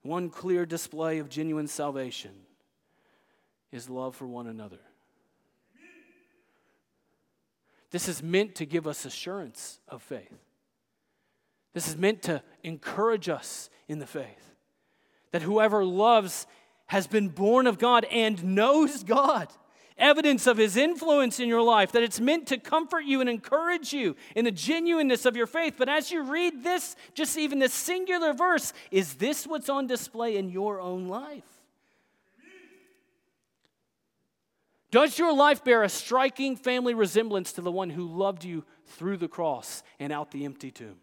One 0.02 0.30
clear 0.30 0.64
display 0.64 1.18
of 1.18 1.28
genuine 1.28 1.68
salvation 1.68 2.32
is 3.70 3.90
love 3.90 4.16
for 4.16 4.26
one 4.26 4.46
another. 4.46 4.80
This 7.90 8.08
is 8.08 8.22
meant 8.22 8.54
to 8.54 8.64
give 8.64 8.86
us 8.86 9.04
assurance 9.04 9.80
of 9.88 10.02
faith. 10.02 10.38
This 11.72 11.88
is 11.88 11.96
meant 11.96 12.22
to 12.22 12.42
encourage 12.62 13.28
us 13.28 13.70
in 13.88 13.98
the 13.98 14.06
faith. 14.06 14.54
That 15.32 15.42
whoever 15.42 15.84
loves 15.84 16.46
has 16.86 17.06
been 17.06 17.28
born 17.28 17.66
of 17.66 17.78
God 17.78 18.04
and 18.10 18.56
knows 18.56 19.04
God. 19.04 19.48
Evidence 19.96 20.46
of 20.46 20.56
his 20.56 20.76
influence 20.76 21.38
in 21.38 21.48
your 21.48 21.62
life, 21.62 21.92
that 21.92 22.02
it's 22.02 22.18
meant 22.18 22.46
to 22.48 22.56
comfort 22.56 23.04
you 23.04 23.20
and 23.20 23.28
encourage 23.28 23.92
you 23.92 24.16
in 24.34 24.46
the 24.46 24.50
genuineness 24.50 25.26
of 25.26 25.36
your 25.36 25.46
faith. 25.46 25.74
But 25.78 25.90
as 25.90 26.10
you 26.10 26.22
read 26.22 26.64
this, 26.64 26.96
just 27.14 27.36
even 27.36 27.58
this 27.58 27.74
singular 27.74 28.32
verse, 28.32 28.72
is 28.90 29.14
this 29.14 29.46
what's 29.46 29.68
on 29.68 29.86
display 29.86 30.36
in 30.36 30.48
your 30.48 30.80
own 30.80 31.08
life? 31.08 31.44
Does 34.90 35.18
your 35.18 35.32
life 35.32 35.62
bear 35.62 35.84
a 35.84 35.88
striking 35.88 36.56
family 36.56 36.94
resemblance 36.94 37.52
to 37.52 37.60
the 37.60 37.70
one 37.70 37.90
who 37.90 38.06
loved 38.06 38.42
you 38.42 38.64
through 38.86 39.18
the 39.18 39.28
cross 39.28 39.84
and 40.00 40.12
out 40.12 40.32
the 40.32 40.44
empty 40.44 40.70
tomb? 40.72 40.96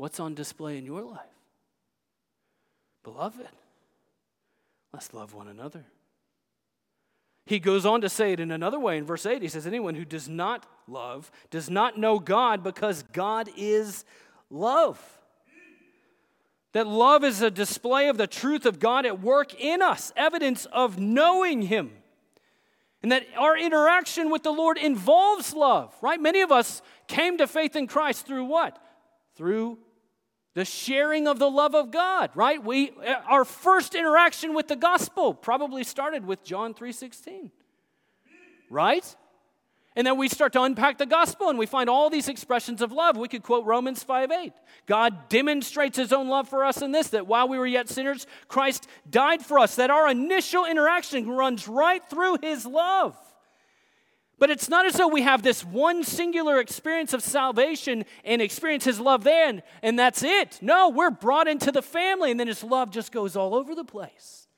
What's 0.00 0.18
on 0.18 0.34
display 0.34 0.78
in 0.78 0.86
your 0.86 1.02
life? 1.02 1.20
Beloved, 3.04 3.46
let's 4.94 5.12
love 5.12 5.34
one 5.34 5.46
another. 5.46 5.84
He 7.44 7.58
goes 7.58 7.84
on 7.84 8.00
to 8.00 8.08
say 8.08 8.32
it 8.32 8.40
in 8.40 8.50
another 8.50 8.80
way 8.80 8.96
in 8.96 9.04
verse 9.04 9.26
8. 9.26 9.42
He 9.42 9.48
says, 9.48 9.66
Anyone 9.66 9.94
who 9.94 10.06
does 10.06 10.26
not 10.26 10.64
love 10.88 11.30
does 11.50 11.68
not 11.68 11.98
know 11.98 12.18
God 12.18 12.62
because 12.62 13.02
God 13.12 13.50
is 13.58 14.06
love. 14.48 14.98
That 16.72 16.86
love 16.86 17.22
is 17.22 17.42
a 17.42 17.50
display 17.50 18.08
of 18.08 18.16
the 18.16 18.26
truth 18.26 18.64
of 18.64 18.78
God 18.78 19.04
at 19.04 19.20
work 19.20 19.52
in 19.60 19.82
us, 19.82 20.14
evidence 20.16 20.66
of 20.72 20.98
knowing 20.98 21.60
Him. 21.60 21.90
And 23.02 23.12
that 23.12 23.26
our 23.36 23.54
interaction 23.54 24.30
with 24.30 24.44
the 24.44 24.52
Lord 24.52 24.78
involves 24.78 25.52
love, 25.52 25.94
right? 26.00 26.18
Many 26.18 26.40
of 26.40 26.50
us 26.50 26.80
came 27.06 27.36
to 27.36 27.46
faith 27.46 27.76
in 27.76 27.86
Christ 27.86 28.26
through 28.26 28.46
what? 28.46 28.82
Through 29.34 29.78
the 30.54 30.64
sharing 30.64 31.26
of 31.26 31.38
the 31.38 31.50
love 31.50 31.74
of 31.74 31.90
God, 31.90 32.30
right? 32.34 32.62
We 32.62 32.90
uh, 32.90 33.20
our 33.28 33.44
first 33.44 33.94
interaction 33.94 34.54
with 34.54 34.68
the 34.68 34.76
gospel 34.76 35.32
probably 35.32 35.84
started 35.84 36.24
with 36.24 36.42
John 36.44 36.74
3:16. 36.74 37.50
Right? 38.68 39.16
And 39.96 40.06
then 40.06 40.16
we 40.16 40.28
start 40.28 40.52
to 40.52 40.62
unpack 40.62 40.98
the 40.98 41.06
gospel 41.06 41.50
and 41.50 41.58
we 41.58 41.66
find 41.66 41.90
all 41.90 42.10
these 42.10 42.28
expressions 42.28 42.80
of 42.80 42.92
love. 42.92 43.16
We 43.16 43.26
could 43.26 43.42
quote 43.42 43.66
Romans 43.66 44.04
5 44.04 44.30
8. 44.30 44.52
God 44.86 45.28
demonstrates 45.28 45.98
his 45.98 46.12
own 46.12 46.28
love 46.28 46.48
for 46.48 46.64
us 46.64 46.80
in 46.80 46.92
this 46.92 47.08
that 47.08 47.26
while 47.26 47.48
we 47.48 47.58
were 47.58 47.66
yet 47.66 47.88
sinners, 47.88 48.26
Christ 48.46 48.86
died 49.08 49.42
for 49.44 49.58
us, 49.58 49.74
that 49.76 49.90
our 49.90 50.08
initial 50.08 50.64
interaction 50.64 51.28
runs 51.28 51.66
right 51.66 52.02
through 52.08 52.38
his 52.40 52.64
love. 52.64 53.16
But 54.40 54.48
it's 54.48 54.70
not 54.70 54.86
as 54.86 54.94
though 54.94 55.06
we 55.06 55.20
have 55.20 55.42
this 55.42 55.62
one 55.64 56.02
singular 56.02 56.58
experience 56.58 57.12
of 57.12 57.22
salvation 57.22 58.06
and 58.24 58.40
experience 58.40 58.84
his 58.84 58.98
love 58.98 59.22
there 59.22 59.48
and, 59.50 59.62
and 59.82 59.98
that's 59.98 60.22
it. 60.22 60.58
No, 60.62 60.88
we're 60.88 61.10
brought 61.10 61.46
into 61.46 61.70
the 61.70 61.82
family 61.82 62.30
and 62.30 62.40
then 62.40 62.48
his 62.48 62.64
love 62.64 62.90
just 62.90 63.12
goes 63.12 63.36
all 63.36 63.54
over 63.54 63.74
the 63.74 63.84
place. 63.84 64.48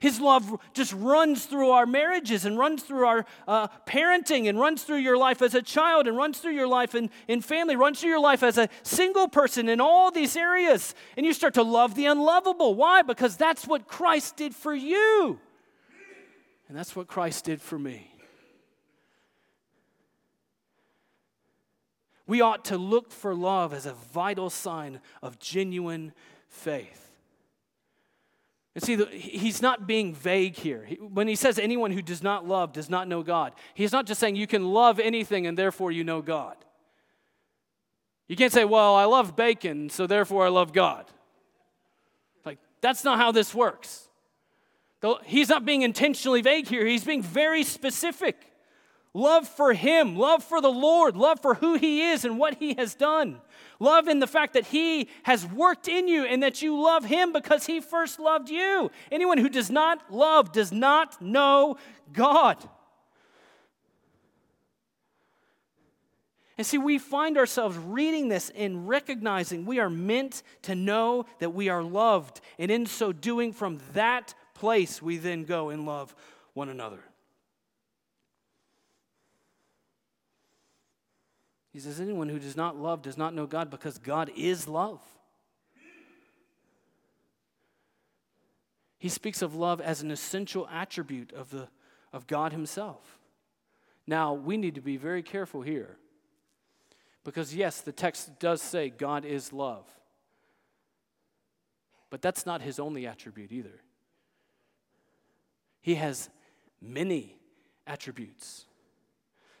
His 0.00 0.20
love 0.20 0.58
just 0.74 0.92
runs 0.94 1.46
through 1.46 1.70
our 1.70 1.86
marriages 1.86 2.44
and 2.44 2.58
runs 2.58 2.82
through 2.82 3.06
our 3.06 3.24
uh, 3.46 3.68
parenting 3.86 4.48
and 4.48 4.58
runs 4.58 4.82
through 4.82 4.98
your 4.98 5.16
life 5.16 5.40
as 5.40 5.54
a 5.54 5.62
child 5.62 6.08
and 6.08 6.16
runs 6.16 6.40
through 6.40 6.52
your 6.52 6.66
life 6.66 6.96
in, 6.96 7.08
in 7.28 7.40
family, 7.40 7.76
runs 7.76 8.00
through 8.00 8.10
your 8.10 8.20
life 8.20 8.42
as 8.42 8.58
a 8.58 8.68
single 8.82 9.28
person 9.28 9.68
in 9.68 9.80
all 9.80 10.10
these 10.10 10.36
areas. 10.36 10.94
And 11.16 11.24
you 11.24 11.32
start 11.32 11.54
to 11.54 11.62
love 11.62 11.94
the 11.94 12.06
unlovable. 12.06 12.74
Why? 12.74 13.02
Because 13.02 13.36
that's 13.36 13.66
what 13.66 13.86
Christ 13.86 14.36
did 14.36 14.54
for 14.56 14.74
you. 14.74 15.38
And 16.68 16.76
that's 16.76 16.96
what 16.96 17.06
Christ 17.06 17.44
did 17.44 17.62
for 17.62 17.78
me. 17.78 18.13
We 22.26 22.40
ought 22.40 22.64
to 22.66 22.78
look 22.78 23.12
for 23.12 23.34
love 23.34 23.74
as 23.74 23.86
a 23.86 23.92
vital 23.92 24.50
sign 24.50 25.00
of 25.22 25.38
genuine 25.38 26.12
faith. 26.48 27.00
And 28.74 28.82
see, 28.82 28.96
he's 29.04 29.62
not 29.62 29.86
being 29.86 30.14
vague 30.14 30.56
here. 30.56 30.88
When 30.98 31.28
he 31.28 31.36
says 31.36 31.58
anyone 31.58 31.92
who 31.92 32.02
does 32.02 32.22
not 32.22 32.46
love 32.46 32.72
does 32.72 32.90
not 32.90 33.06
know 33.06 33.22
God, 33.22 33.52
he's 33.74 33.92
not 33.92 34.06
just 34.06 34.20
saying 34.20 34.36
you 34.36 34.48
can 34.48 34.72
love 34.72 34.98
anything 34.98 35.46
and 35.46 35.56
therefore 35.56 35.92
you 35.92 36.02
know 36.02 36.22
God. 36.22 36.56
You 38.26 38.36
can't 38.36 38.52
say, 38.52 38.64
well, 38.64 38.94
I 38.94 39.04
love 39.04 39.36
bacon, 39.36 39.90
so 39.90 40.06
therefore 40.06 40.46
I 40.46 40.48
love 40.48 40.72
God. 40.72 41.04
Like, 42.44 42.58
that's 42.80 43.04
not 43.04 43.18
how 43.18 43.32
this 43.32 43.54
works. 43.54 44.08
He's 45.24 45.50
not 45.50 45.66
being 45.66 45.82
intentionally 45.82 46.40
vague 46.40 46.66
here, 46.66 46.86
he's 46.86 47.04
being 47.04 47.22
very 47.22 47.62
specific. 47.62 48.53
Love 49.16 49.46
for 49.46 49.72
Him, 49.72 50.16
love 50.16 50.42
for 50.42 50.60
the 50.60 50.72
Lord, 50.72 51.16
love 51.16 51.40
for 51.40 51.54
who 51.54 51.74
He 51.76 52.10
is 52.10 52.24
and 52.24 52.36
what 52.36 52.56
He 52.56 52.74
has 52.74 52.96
done. 52.96 53.40
Love 53.78 54.08
in 54.08 54.18
the 54.18 54.26
fact 54.26 54.54
that 54.54 54.66
He 54.66 55.08
has 55.22 55.46
worked 55.46 55.86
in 55.86 56.08
you 56.08 56.24
and 56.24 56.42
that 56.42 56.62
you 56.62 56.82
love 56.82 57.04
Him 57.04 57.32
because 57.32 57.64
He 57.64 57.80
first 57.80 58.18
loved 58.18 58.50
you. 58.50 58.90
Anyone 59.12 59.38
who 59.38 59.48
does 59.48 59.70
not 59.70 60.12
love 60.12 60.50
does 60.50 60.72
not 60.72 61.22
know 61.22 61.76
God. 62.12 62.58
And 66.58 66.66
see, 66.66 66.78
we 66.78 66.98
find 66.98 67.38
ourselves 67.38 67.76
reading 67.76 68.28
this 68.28 68.50
and 68.50 68.88
recognizing 68.88 69.64
we 69.64 69.78
are 69.78 69.90
meant 69.90 70.42
to 70.62 70.74
know 70.74 71.26
that 71.38 71.50
we 71.50 71.68
are 71.68 71.82
loved. 71.82 72.40
And 72.58 72.70
in 72.70 72.86
so 72.86 73.12
doing, 73.12 73.52
from 73.52 73.80
that 73.92 74.34
place, 74.54 75.00
we 75.00 75.18
then 75.18 75.44
go 75.44 75.70
and 75.70 75.86
love 75.86 76.14
one 76.52 76.68
another. 76.68 77.00
He 81.74 81.80
says, 81.80 82.00
Anyone 82.00 82.28
who 82.28 82.38
does 82.38 82.56
not 82.56 82.76
love 82.80 83.02
does 83.02 83.18
not 83.18 83.34
know 83.34 83.46
God 83.46 83.68
because 83.68 83.98
God 83.98 84.30
is 84.36 84.68
love. 84.68 85.00
He 88.96 89.08
speaks 89.08 89.42
of 89.42 89.56
love 89.56 89.80
as 89.80 90.00
an 90.00 90.12
essential 90.12 90.68
attribute 90.72 91.32
of, 91.32 91.50
the, 91.50 91.68
of 92.12 92.28
God 92.28 92.52
Himself. 92.52 93.18
Now, 94.06 94.34
we 94.34 94.56
need 94.56 94.76
to 94.76 94.80
be 94.80 94.96
very 94.96 95.22
careful 95.22 95.62
here 95.62 95.96
because, 97.24 97.54
yes, 97.54 97.80
the 97.80 97.90
text 97.90 98.38
does 98.38 98.62
say 98.62 98.88
God 98.88 99.24
is 99.24 99.52
love, 99.52 99.84
but 102.08 102.22
that's 102.22 102.46
not 102.46 102.62
His 102.62 102.78
only 102.78 103.04
attribute 103.04 103.50
either. 103.50 103.82
He 105.80 105.96
has 105.96 106.30
many 106.80 107.36
attributes. 107.84 108.66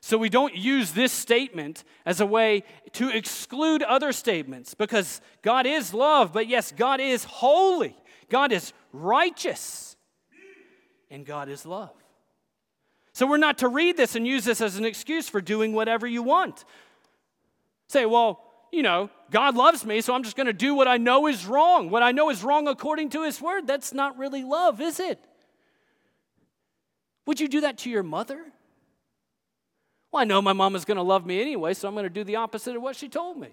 So 0.04 0.18
we 0.18 0.28
don't 0.28 0.54
use 0.54 0.92
this 0.92 1.12
statement 1.12 1.82
as 2.04 2.20
a 2.20 2.26
way 2.26 2.64
to 2.92 3.08
exclude 3.08 3.82
other 3.82 4.12
statements 4.12 4.74
because 4.74 5.22
God 5.40 5.64
is 5.64 5.94
love, 5.94 6.30
but 6.30 6.46
yes, 6.46 6.74
God 6.76 7.00
is 7.00 7.24
holy, 7.24 7.96
God 8.28 8.52
is 8.52 8.74
righteous, 8.92 9.96
and 11.10 11.24
God 11.24 11.48
is 11.48 11.64
love. 11.64 11.94
So 13.14 13.26
we're 13.26 13.38
not 13.38 13.56
to 13.58 13.68
read 13.68 13.96
this 13.96 14.14
and 14.14 14.26
use 14.26 14.44
this 14.44 14.60
as 14.60 14.76
an 14.76 14.84
excuse 14.84 15.30
for 15.30 15.40
doing 15.40 15.72
whatever 15.72 16.06
you 16.06 16.22
want. 16.22 16.66
Say, 17.88 18.04
well, 18.04 18.44
you 18.70 18.82
know, 18.82 19.08
God 19.30 19.56
loves 19.56 19.86
me, 19.86 20.02
so 20.02 20.12
I'm 20.12 20.22
just 20.22 20.36
going 20.36 20.48
to 20.48 20.52
do 20.52 20.74
what 20.74 20.86
I 20.86 20.98
know 20.98 21.28
is 21.28 21.46
wrong. 21.46 21.88
What 21.88 22.02
I 22.02 22.12
know 22.12 22.28
is 22.28 22.44
wrong 22.44 22.68
according 22.68 23.08
to 23.10 23.22
His 23.22 23.40
word. 23.40 23.66
That's 23.66 23.94
not 23.94 24.18
really 24.18 24.44
love, 24.44 24.82
is 24.82 25.00
it? 25.00 25.18
Would 27.24 27.40
you 27.40 27.48
do 27.48 27.62
that 27.62 27.78
to 27.78 27.90
your 27.90 28.02
mother? 28.02 28.44
Well, 30.14 30.20
I 30.20 30.26
know 30.26 30.40
my 30.40 30.52
mom 30.52 30.76
is 30.76 30.84
going 30.84 30.96
to 30.96 31.02
love 31.02 31.26
me 31.26 31.40
anyway, 31.40 31.74
so 31.74 31.88
I'm 31.88 31.94
going 31.94 32.04
to 32.04 32.08
do 32.08 32.22
the 32.22 32.36
opposite 32.36 32.76
of 32.76 32.82
what 32.82 32.94
she 32.94 33.08
told 33.08 33.36
me. 33.36 33.48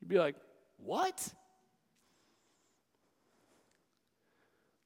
You'd 0.00 0.08
be 0.08 0.18
like, 0.18 0.36
What? 0.78 1.34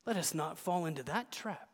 Let 0.05 0.17
us 0.17 0.35
not 0.35 0.59
fall 0.59 0.87
into 0.87 1.05
that 1.05 1.31
trap. 1.31 1.69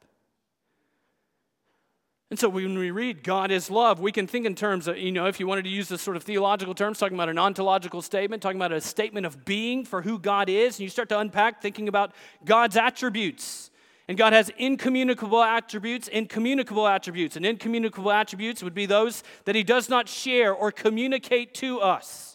And 2.28 2.38
so 2.38 2.50
when 2.50 2.76
we 2.78 2.90
read 2.90 3.24
God 3.24 3.50
is 3.50 3.70
love, 3.70 4.00
we 4.00 4.12
can 4.12 4.26
think 4.26 4.44
in 4.44 4.54
terms 4.54 4.86
of, 4.86 4.98
you 4.98 5.12
know, 5.12 5.24
if 5.28 5.40
you 5.40 5.46
wanted 5.46 5.64
to 5.64 5.70
use 5.70 5.88
this 5.88 6.02
sort 6.02 6.18
of 6.18 6.22
theological 6.22 6.74
terms, 6.74 6.98
talking 6.98 7.16
about 7.16 7.30
an 7.30 7.38
ontological 7.38 8.02
statement, 8.02 8.42
talking 8.42 8.58
about 8.58 8.72
a 8.72 8.82
statement 8.82 9.24
of 9.24 9.46
being 9.46 9.86
for 9.86 10.02
who 10.02 10.18
God 10.18 10.50
is, 10.50 10.74
and 10.76 10.80
you 10.80 10.90
start 10.90 11.08
to 11.08 11.18
unpack 11.18 11.62
thinking 11.62 11.88
about 11.88 12.12
God's 12.44 12.76
attributes. 12.76 13.70
And 14.06 14.18
God 14.18 14.32
has 14.32 14.50
incommunicable 14.58 15.42
attributes, 15.42 16.08
incommunicable 16.08 16.86
attributes. 16.86 17.36
And 17.36 17.46
incommunicable 17.46 18.12
attributes 18.12 18.62
would 18.62 18.74
be 18.74 18.86
those 18.86 19.22
that 19.44 19.54
He 19.54 19.62
does 19.62 19.88
not 19.88 20.08
share 20.08 20.52
or 20.52 20.70
communicate 20.70 21.54
to 21.54 21.80
us. 21.80 22.34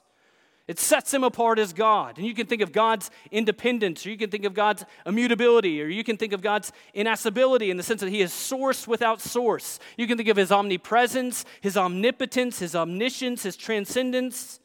It 0.70 0.78
sets 0.78 1.12
him 1.12 1.24
apart 1.24 1.58
as 1.58 1.74
God. 1.74 2.20
And 2.20 2.28
you 2.28 2.36
can 2.36 2.46
think 2.46 2.62
of 2.62 2.72
God's 2.72 3.10
independence, 3.32 4.06
or 4.06 4.12
you 4.12 4.18
can 4.18 4.30
think 4.30 4.46
of 4.46 4.54
God's 4.54 4.86
immutability, 5.04 5.82
or 5.82 5.88
you 5.88 6.04
can 6.04 6.16
think 6.16 6.32
of 6.32 6.44
God's 6.44 6.72
inaccessibility 6.94 7.72
in 7.72 7.78
the 7.78 7.82
sense 7.82 8.02
that 8.02 8.12
he 8.12 8.22
is 8.22 8.32
source 8.32 8.88
without 8.88 9.20
source. 9.20 9.80
You 9.98 10.06
can 10.06 10.16
think 10.16 10.30
of 10.30 10.38
his 10.38 10.52
omnipresence, 10.52 11.44
his 11.60 11.76
omnipotence, 11.76 12.60
his 12.60 12.76
omniscience, 12.76 13.42
his 13.42 13.58
transcendence. 13.58 14.60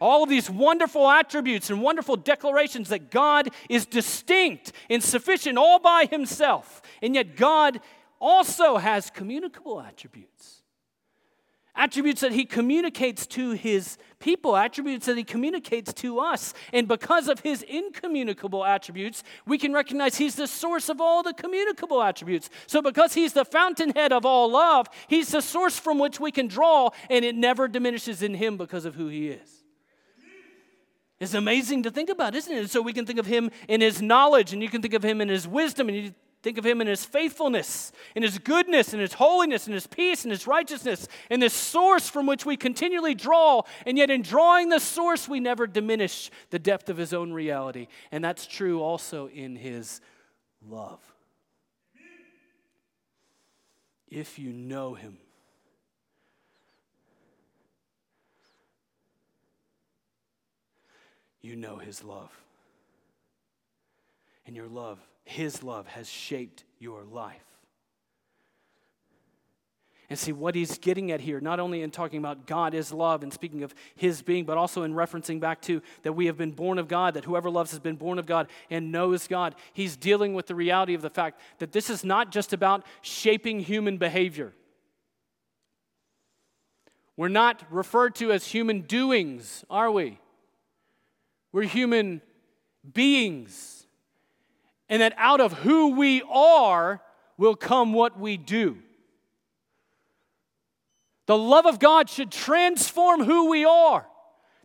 All 0.00 0.24
of 0.24 0.28
these 0.28 0.50
wonderful 0.50 1.08
attributes 1.08 1.70
and 1.70 1.80
wonderful 1.80 2.16
declarations 2.16 2.88
that 2.88 3.10
God 3.10 3.50
is 3.68 3.86
distinct 3.86 4.72
and 4.90 5.02
sufficient 5.02 5.56
all 5.56 5.78
by 5.78 6.06
himself. 6.10 6.82
And 7.00 7.14
yet, 7.14 7.36
God 7.36 7.80
also 8.20 8.76
has 8.76 9.10
communicable 9.10 9.80
attributes 9.80 10.64
attributes 11.76 12.20
that 12.20 12.32
he 12.32 12.44
communicates 12.44 13.26
to 13.26 13.52
his 13.52 13.98
people, 14.20 14.56
attributes 14.56 15.06
that 15.06 15.16
he 15.16 15.24
communicates 15.24 15.92
to 15.92 16.20
us. 16.20 16.54
And 16.72 16.86
because 16.86 17.28
of 17.28 17.40
his 17.40 17.62
incommunicable 17.62 18.64
attributes, 18.64 19.22
we 19.46 19.58
can 19.58 19.72
recognize 19.72 20.16
he's 20.16 20.36
the 20.36 20.46
source 20.46 20.88
of 20.88 21.00
all 21.00 21.22
the 21.22 21.34
communicable 21.34 22.02
attributes. 22.02 22.48
So, 22.66 22.80
because 22.80 23.14
he's 23.14 23.32
the 23.32 23.44
fountainhead 23.44 24.12
of 24.12 24.24
all 24.24 24.50
love, 24.50 24.88
he's 25.08 25.28
the 25.28 25.42
source 25.42 25.78
from 25.78 25.98
which 25.98 26.20
we 26.20 26.30
can 26.30 26.46
draw, 26.46 26.90
and 27.10 27.24
it 27.24 27.34
never 27.34 27.68
diminishes 27.68 28.22
in 28.22 28.34
him 28.34 28.56
because 28.56 28.84
of 28.84 28.94
who 28.94 29.08
he 29.08 29.28
is. 29.28 29.53
It's 31.20 31.34
amazing 31.34 31.84
to 31.84 31.90
think 31.90 32.10
about, 32.10 32.34
isn't 32.34 32.52
it? 32.52 32.70
So 32.70 32.82
we 32.82 32.92
can 32.92 33.06
think 33.06 33.18
of 33.18 33.26
him 33.26 33.50
in 33.68 33.80
his 33.80 34.02
knowledge, 34.02 34.52
and 34.52 34.62
you 34.62 34.68
can 34.68 34.82
think 34.82 34.94
of 34.94 35.04
him 35.04 35.20
in 35.20 35.28
his 35.28 35.46
wisdom, 35.46 35.88
and 35.88 35.96
you 35.96 36.14
Think 36.44 36.58
of 36.58 36.66
him 36.66 36.82
in 36.82 36.86
his 36.86 37.06
faithfulness, 37.06 37.90
in 38.14 38.22
his 38.22 38.36
goodness, 38.36 38.92
in 38.92 39.00
his 39.00 39.14
holiness, 39.14 39.66
in 39.66 39.72
his 39.72 39.86
peace, 39.86 40.26
in 40.26 40.30
his 40.30 40.46
righteousness, 40.46 41.08
in 41.30 41.40
this 41.40 41.54
source 41.54 42.10
from 42.10 42.26
which 42.26 42.44
we 42.44 42.54
continually 42.54 43.14
draw. 43.14 43.62
And 43.86 43.96
yet, 43.96 44.10
in 44.10 44.20
drawing 44.20 44.68
the 44.68 44.78
source, 44.78 45.26
we 45.26 45.40
never 45.40 45.66
diminish 45.66 46.30
the 46.50 46.58
depth 46.58 46.90
of 46.90 46.98
his 46.98 47.14
own 47.14 47.32
reality. 47.32 47.86
And 48.12 48.22
that's 48.22 48.46
true 48.46 48.82
also 48.82 49.28
in 49.28 49.56
his 49.56 50.02
love. 50.60 51.00
If 54.06 54.38
you 54.38 54.52
know 54.52 54.92
him, 54.92 55.16
you 61.44 61.56
know 61.56 61.76
his 61.76 62.02
love. 62.02 62.30
And 64.46 64.56
your 64.56 64.68
love 64.68 64.98
his 65.24 65.62
love 65.62 65.86
has 65.88 66.08
shaped 66.08 66.64
your 66.78 67.02
life. 67.04 67.40
And 70.10 70.18
see 70.18 70.32
what 70.32 70.54
he's 70.54 70.76
getting 70.76 71.10
at 71.12 71.22
here, 71.22 71.40
not 71.40 71.58
only 71.58 71.80
in 71.80 71.90
talking 71.90 72.18
about 72.18 72.46
God 72.46 72.74
is 72.74 72.92
love 72.92 73.22
and 73.22 73.32
speaking 73.32 73.62
of 73.62 73.74
his 73.96 74.20
being, 74.20 74.44
but 74.44 74.58
also 74.58 74.82
in 74.82 74.92
referencing 74.92 75.40
back 75.40 75.62
to 75.62 75.80
that 76.02 76.12
we 76.12 76.26
have 76.26 76.36
been 76.36 76.52
born 76.52 76.78
of 76.78 76.88
God, 76.88 77.14
that 77.14 77.24
whoever 77.24 77.48
loves 77.48 77.70
has 77.70 77.80
been 77.80 77.96
born 77.96 78.18
of 78.18 78.26
God 78.26 78.48
and 78.68 78.92
knows 78.92 79.26
God. 79.26 79.54
He's 79.72 79.96
dealing 79.96 80.34
with 80.34 80.46
the 80.46 80.54
reality 80.54 80.92
of 80.92 81.00
the 81.00 81.08
fact 81.08 81.40
that 81.58 81.72
this 81.72 81.88
is 81.88 82.04
not 82.04 82.30
just 82.30 82.52
about 82.52 82.84
shaping 83.00 83.60
human 83.60 83.96
behavior. 83.96 84.52
We're 87.16 87.28
not 87.28 87.64
referred 87.70 88.14
to 88.16 88.30
as 88.30 88.48
human 88.48 88.82
doings, 88.82 89.64
are 89.70 89.90
we? 89.90 90.18
We're 91.54 91.62
human 91.62 92.20
beings 92.94 93.86
and 94.88 95.00
that 95.00 95.14
out 95.16 95.40
of 95.40 95.52
who 95.52 95.94
we 95.94 96.20
are 96.28 97.00
will 97.38 97.54
come 97.54 97.92
what 97.92 98.18
we 98.18 98.36
do. 98.36 98.78
The 101.26 101.38
love 101.38 101.64
of 101.64 101.78
God 101.78 102.10
should 102.10 102.32
transform 102.32 103.22
who 103.22 103.48
we 103.48 103.64
are. 103.64 104.04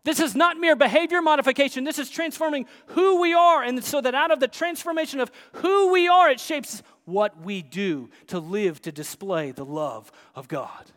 This 0.04 0.20
is 0.20 0.36
not 0.36 0.58
mere 0.58 0.76
behavior 0.76 1.22
modification. 1.22 1.84
This 1.84 2.00
is 2.00 2.10
transforming 2.10 2.66
who 2.88 3.22
we 3.22 3.36
are. 3.36 3.62
And 3.62 3.84
so 3.84 4.02
that 4.02 4.16
out 4.16 4.32
of 4.32 4.40
the 4.40 4.48
transformation 4.48 5.20
of 5.20 5.32
who 5.54 5.92
we 5.92 6.08
are, 6.08 6.32
it 6.32 6.40
shapes 6.40 6.82
what 7.06 7.40
we 7.44 7.62
do 7.62 8.10
to 8.30 8.40
live 8.40 8.82
to 8.82 8.92
display 8.92 9.52
the 9.52 9.64
love 9.64 10.12
of 10.34 10.48
God. 10.48 10.92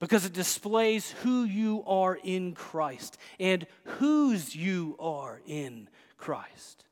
Because 0.00 0.24
it 0.24 0.32
displays 0.32 1.10
who 1.22 1.44
you 1.44 1.82
are 1.86 2.18
in 2.22 2.54
Christ 2.54 3.18
and 3.40 3.66
whose 3.84 4.54
you 4.54 4.96
are 5.00 5.40
in 5.46 5.88
Christ. 6.16 6.84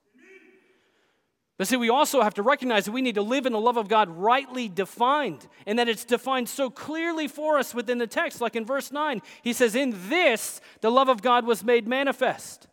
But 1.59 1.69
see, 1.69 1.77
we 1.77 1.89
also 1.89 2.21
have 2.21 2.35
to 2.35 2.43
recognize 2.43 2.85
that 2.85 2.93
we 2.93 3.01
need 3.01 3.15
to 3.15 3.23
live 3.23 3.47
in 3.47 3.53
the 3.53 3.61
love 3.61 3.79
of 3.79 3.89
God 3.89 4.11
rightly 4.11 4.69
defined, 4.69 5.47
and 5.65 5.79
that 5.79 5.89
it's 5.89 6.05
defined 6.05 6.51
so 6.51 6.69
clearly 6.69 7.29
for 7.29 7.59
us 7.59 7.75
within 7.75 7.97
the 7.97 8.07
text. 8.07 8.43
Like 8.43 8.57
in 8.57 8.67
verse 8.67 8.93
9, 8.93 9.23
he 9.43 9.55
says, 9.55 9.75
In 9.75 9.95
this 10.09 10.61
the 10.83 10.91
love 10.91 11.09
of 11.09 11.23
God 11.23 11.47
was 11.47 11.65
made 11.65 11.89
manifest. 11.89 12.67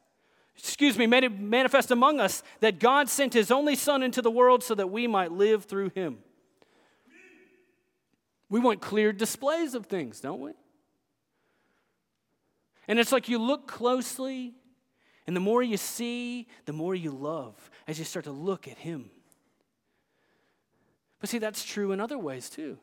Excuse 0.58 0.98
me, 0.98 1.08
made 1.08 1.40
manifest 1.40 1.92
among 1.92 2.20
us 2.20 2.44
that 2.60 2.80
God 2.80 3.10
sent 3.10 3.34
his 3.34 3.52
only 3.52 3.76
Son 3.76 4.04
into 4.04 4.22
the 4.22 4.30
world 4.30 4.64
so 4.64 4.76
that 4.76 4.92
we 4.92 5.08
might 5.08 5.32
live 5.32 5.64
through 5.64 5.90
him. 5.90 6.20
We 8.54 8.60
want 8.60 8.82
clear 8.82 9.12
displays 9.12 9.74
of 9.74 9.88
things, 9.88 10.20
don't 10.20 10.40
we? 10.40 10.52
And 12.88 13.00
it's 13.00 13.12
like 13.12 13.28
you 13.28 13.40
look 13.40 13.68
closely 13.68 14.54
and 15.26 15.36
the 15.36 15.40
more 15.40 15.64
you 15.64 15.76
see, 15.76 16.48
the 16.66 16.72
more 16.72 16.94
you 16.94 17.10
love 17.10 17.56
as 17.88 17.98
you 17.98 18.06
start 18.06 18.26
to 18.26 18.32
look 18.32 18.68
at 18.68 18.78
Him. 18.78 19.10
But 21.20 21.32
see, 21.32 21.40
that's 21.40 21.66
true 21.66 21.94
in 21.94 22.00
other 22.00 22.20
ways 22.20 22.48
too. 22.48 22.78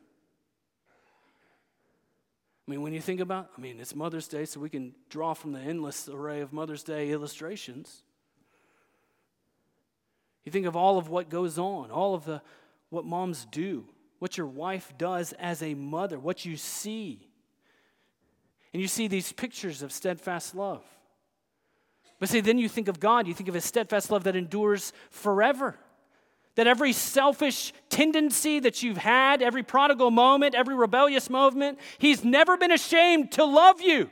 I 2.66 2.70
mean, 2.72 2.83
when 2.83 2.92
you 2.92 3.00
think 3.00 3.20
about, 3.20 3.50
I 3.56 3.61
mean, 3.61 3.78
it's 3.78 3.94
Mother's 3.94 4.26
Day, 4.26 4.46
so 4.46 4.59
we 4.59 4.70
can 4.70 4.92
draw 5.09 5.35
from 5.35 5.52
the 5.52 5.61
endless 5.61 6.09
array 6.09 6.40
of 6.40 6.52
Mother's 6.52 6.83
Day 6.83 7.11
illustrations. 7.11 8.02
You 10.44 10.50
think 10.50 10.66
of 10.66 10.74
all 10.74 10.98
of 10.98 11.09
what 11.09 11.28
goes 11.28 11.61
on, 11.61 11.92
all 11.92 12.16
of 12.16 12.24
the 12.24 12.42
what 12.88 13.04
moms 13.04 13.46
do, 13.52 13.87
what 14.20 14.38
your 14.38 14.46
wife 14.46 14.92
does 14.96 15.33
as 15.33 15.62
a 15.62 15.74
mother, 15.74 16.18
what 16.18 16.44
you 16.44 16.56
see. 16.56 17.26
And 18.72 18.80
you 18.80 18.87
see 18.87 19.09
these 19.09 19.33
pictures 19.33 19.83
of 19.83 19.90
steadfast 19.90 20.54
love. 20.54 20.85
But 22.20 22.28
see, 22.28 22.40
then 22.40 22.59
you 22.59 22.68
think 22.68 22.87
of 22.87 23.00
God, 23.00 23.26
you 23.26 23.35
think 23.35 23.48
of 23.48 23.54
his 23.54 23.64
steadfast 23.64 24.11
love 24.11 24.24
that 24.24 24.37
endures 24.37 24.92
forever. 25.11 25.76
That 26.54 26.66
every 26.66 26.92
selfish 26.92 27.72
tendency 27.88 28.61
that 28.61 28.83
you've 28.83 28.98
had, 28.98 29.42
every 29.42 29.62
prodigal 29.62 30.11
moment, 30.11 30.54
every 30.54 30.74
rebellious 30.74 31.30
moment, 31.30 31.78
he's 31.98 32.22
never 32.22 32.56
been 32.56 32.70
ashamed 32.70 33.33
to 33.33 33.44
love 33.44 33.80
you. 33.80 34.11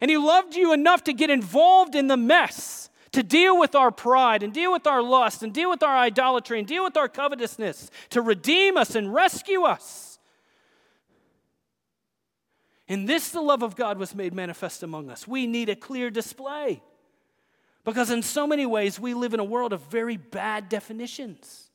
And 0.00 0.10
he 0.10 0.18
loved 0.18 0.54
you 0.54 0.72
enough 0.72 1.04
to 1.04 1.12
get 1.12 1.30
involved 1.30 1.94
in 1.94 2.06
the 2.06 2.16
mess, 2.16 2.87
to 3.18 3.24
deal 3.24 3.58
with 3.58 3.74
our 3.74 3.90
pride 3.90 4.44
and 4.44 4.54
deal 4.54 4.70
with 4.70 4.86
our 4.86 5.02
lust 5.02 5.42
and 5.42 5.52
deal 5.52 5.68
with 5.68 5.82
our 5.82 5.96
idolatry 5.96 6.60
and 6.60 6.68
deal 6.68 6.84
with 6.84 6.96
our 6.96 7.08
covetousness, 7.08 7.90
to 8.10 8.22
redeem 8.22 8.76
us 8.76 8.94
and 8.94 9.12
rescue 9.12 9.64
us. 9.64 10.20
In 12.86 13.06
this, 13.06 13.30
the 13.30 13.40
love 13.40 13.64
of 13.64 13.74
God 13.74 13.98
was 13.98 14.14
made 14.14 14.32
manifest 14.32 14.84
among 14.84 15.10
us. 15.10 15.26
We 15.26 15.48
need 15.48 15.68
a 15.68 15.74
clear 15.74 16.10
display. 16.10 16.80
Because 17.84 18.12
in 18.12 18.22
so 18.22 18.46
many 18.46 18.66
ways, 18.66 19.00
we 19.00 19.14
live 19.14 19.34
in 19.34 19.40
a 19.40 19.44
world 19.44 19.72
of 19.72 19.80
very 19.90 20.16
bad 20.16 20.68
definitions. 20.68 21.72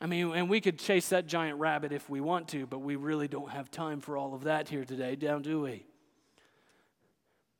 I 0.00 0.06
mean, 0.06 0.30
and 0.32 0.48
we 0.48 0.60
could 0.60 0.78
chase 0.78 1.08
that 1.08 1.26
giant 1.26 1.58
rabbit 1.58 1.90
if 1.90 2.08
we 2.08 2.20
want 2.20 2.46
to, 2.50 2.66
but 2.66 2.78
we 2.78 2.94
really 2.94 3.26
don't 3.26 3.50
have 3.50 3.68
time 3.68 4.00
for 4.00 4.16
all 4.16 4.32
of 4.32 4.44
that 4.44 4.68
here 4.68 4.84
today, 4.84 5.16
down 5.16 5.42
do 5.42 5.62
we? 5.62 5.87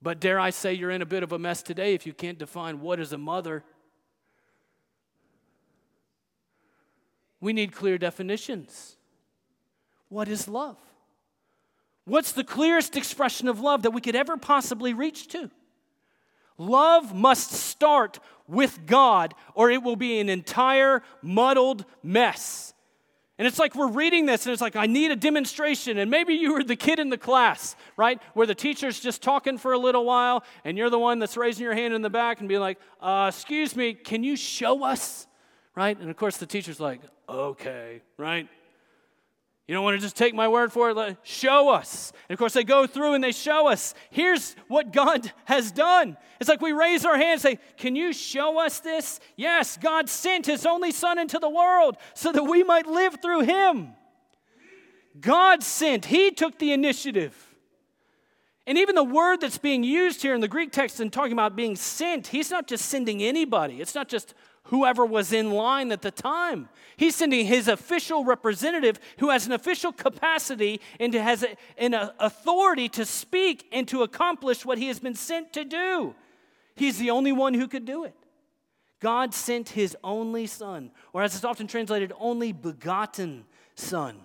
But 0.00 0.20
dare 0.20 0.38
I 0.38 0.50
say, 0.50 0.74
you're 0.74 0.90
in 0.90 1.02
a 1.02 1.06
bit 1.06 1.22
of 1.22 1.32
a 1.32 1.38
mess 1.38 1.62
today 1.62 1.94
if 1.94 2.06
you 2.06 2.12
can't 2.12 2.38
define 2.38 2.80
what 2.80 3.00
is 3.00 3.12
a 3.12 3.18
mother. 3.18 3.64
We 7.40 7.52
need 7.52 7.72
clear 7.72 7.98
definitions. 7.98 8.96
What 10.08 10.28
is 10.28 10.48
love? 10.48 10.78
What's 12.04 12.32
the 12.32 12.44
clearest 12.44 12.96
expression 12.96 13.48
of 13.48 13.60
love 13.60 13.82
that 13.82 13.90
we 13.90 14.00
could 14.00 14.16
ever 14.16 14.36
possibly 14.36 14.94
reach 14.94 15.28
to? 15.28 15.50
Love 16.56 17.14
must 17.14 17.52
start 17.52 18.18
with 18.48 18.86
God, 18.86 19.34
or 19.54 19.70
it 19.70 19.82
will 19.82 19.94
be 19.94 20.18
an 20.18 20.28
entire 20.28 21.02
muddled 21.22 21.84
mess. 22.02 22.72
And 23.38 23.46
it's 23.46 23.58
like 23.60 23.76
we're 23.76 23.90
reading 23.90 24.26
this, 24.26 24.46
and 24.46 24.52
it's 24.52 24.60
like, 24.60 24.74
I 24.74 24.86
need 24.86 25.12
a 25.12 25.16
demonstration. 25.16 25.98
And 25.98 26.10
maybe 26.10 26.34
you 26.34 26.52
were 26.54 26.64
the 26.64 26.74
kid 26.74 26.98
in 26.98 27.08
the 27.08 27.16
class, 27.16 27.76
right? 27.96 28.20
Where 28.34 28.48
the 28.48 28.54
teacher's 28.54 28.98
just 28.98 29.22
talking 29.22 29.58
for 29.58 29.72
a 29.72 29.78
little 29.78 30.04
while, 30.04 30.42
and 30.64 30.76
you're 30.76 30.90
the 30.90 30.98
one 30.98 31.20
that's 31.20 31.36
raising 31.36 31.62
your 31.62 31.74
hand 31.74 31.94
in 31.94 32.02
the 32.02 32.10
back 32.10 32.40
and 32.40 32.48
being 32.48 32.60
like, 32.60 32.78
uh, 33.00 33.30
Excuse 33.32 33.76
me, 33.76 33.94
can 33.94 34.24
you 34.24 34.36
show 34.36 34.82
us? 34.82 35.28
Right? 35.76 35.96
And 35.98 36.10
of 36.10 36.16
course, 36.16 36.38
the 36.38 36.46
teacher's 36.46 36.80
like, 36.80 37.00
Okay, 37.28 38.02
right? 38.16 38.48
You 39.68 39.74
don't 39.74 39.84
want 39.84 39.96
to 39.98 40.00
just 40.00 40.16
take 40.16 40.34
my 40.34 40.48
word 40.48 40.72
for 40.72 40.90
it. 40.90 41.16
Show 41.22 41.68
us. 41.68 42.10
And 42.28 42.34
of 42.34 42.38
course, 42.38 42.54
they 42.54 42.64
go 42.64 42.86
through 42.86 43.12
and 43.12 43.22
they 43.22 43.32
show 43.32 43.68
us. 43.68 43.94
Here's 44.10 44.56
what 44.66 44.94
God 44.94 45.30
has 45.44 45.70
done. 45.70 46.16
It's 46.40 46.48
like 46.48 46.62
we 46.62 46.72
raise 46.72 47.04
our 47.04 47.18
hands 47.18 47.44
and 47.44 47.58
say, 47.58 47.64
Can 47.76 47.94
you 47.94 48.14
show 48.14 48.58
us 48.58 48.80
this? 48.80 49.20
Yes, 49.36 49.76
God 49.76 50.08
sent 50.08 50.46
his 50.46 50.64
only 50.64 50.90
Son 50.90 51.18
into 51.18 51.38
the 51.38 51.50
world 51.50 51.98
so 52.14 52.32
that 52.32 52.44
we 52.44 52.64
might 52.64 52.86
live 52.86 53.20
through 53.20 53.42
him. 53.42 53.90
God 55.20 55.62
sent, 55.62 56.06
he 56.06 56.30
took 56.30 56.58
the 56.58 56.72
initiative. 56.72 57.36
And 58.66 58.78
even 58.78 58.94
the 58.94 59.04
word 59.04 59.40
that's 59.42 59.58
being 59.58 59.84
used 59.84 60.22
here 60.22 60.34
in 60.34 60.40
the 60.40 60.48
Greek 60.48 60.72
text 60.72 61.00
and 61.00 61.12
talking 61.12 61.32
about 61.32 61.56
being 61.56 61.76
sent, 61.76 62.28
he's 62.28 62.50
not 62.50 62.66
just 62.66 62.86
sending 62.86 63.22
anybody. 63.22 63.80
It's 63.82 63.94
not 63.94 64.08
just 64.08 64.34
whoever 64.68 65.04
was 65.04 65.32
in 65.32 65.50
line 65.50 65.92
at 65.92 66.02
the 66.02 66.10
time. 66.10 66.68
He's 66.96 67.16
sending 67.16 67.46
his 67.46 67.68
official 67.68 68.24
representative 68.24 68.98
who 69.18 69.30
has 69.30 69.46
an 69.46 69.52
official 69.52 69.92
capacity 69.92 70.80
and 70.98 71.12
has 71.14 71.44
an 71.76 71.94
uh, 71.94 72.10
authority 72.18 72.88
to 72.90 73.04
speak 73.04 73.66
and 73.72 73.86
to 73.88 74.02
accomplish 74.02 74.64
what 74.64 74.78
he 74.78 74.88
has 74.88 74.98
been 74.98 75.14
sent 75.14 75.52
to 75.54 75.64
do. 75.64 76.14
He's 76.74 76.98
the 76.98 77.10
only 77.10 77.32
one 77.32 77.54
who 77.54 77.66
could 77.66 77.84
do 77.84 78.04
it. 78.04 78.14
God 79.00 79.32
sent 79.32 79.70
his 79.70 79.96
only 80.02 80.46
son, 80.46 80.90
or 81.12 81.22
as 81.22 81.34
it's 81.34 81.44
often 81.44 81.66
translated, 81.66 82.12
only 82.18 82.52
begotten 82.52 83.44
son. 83.74 84.18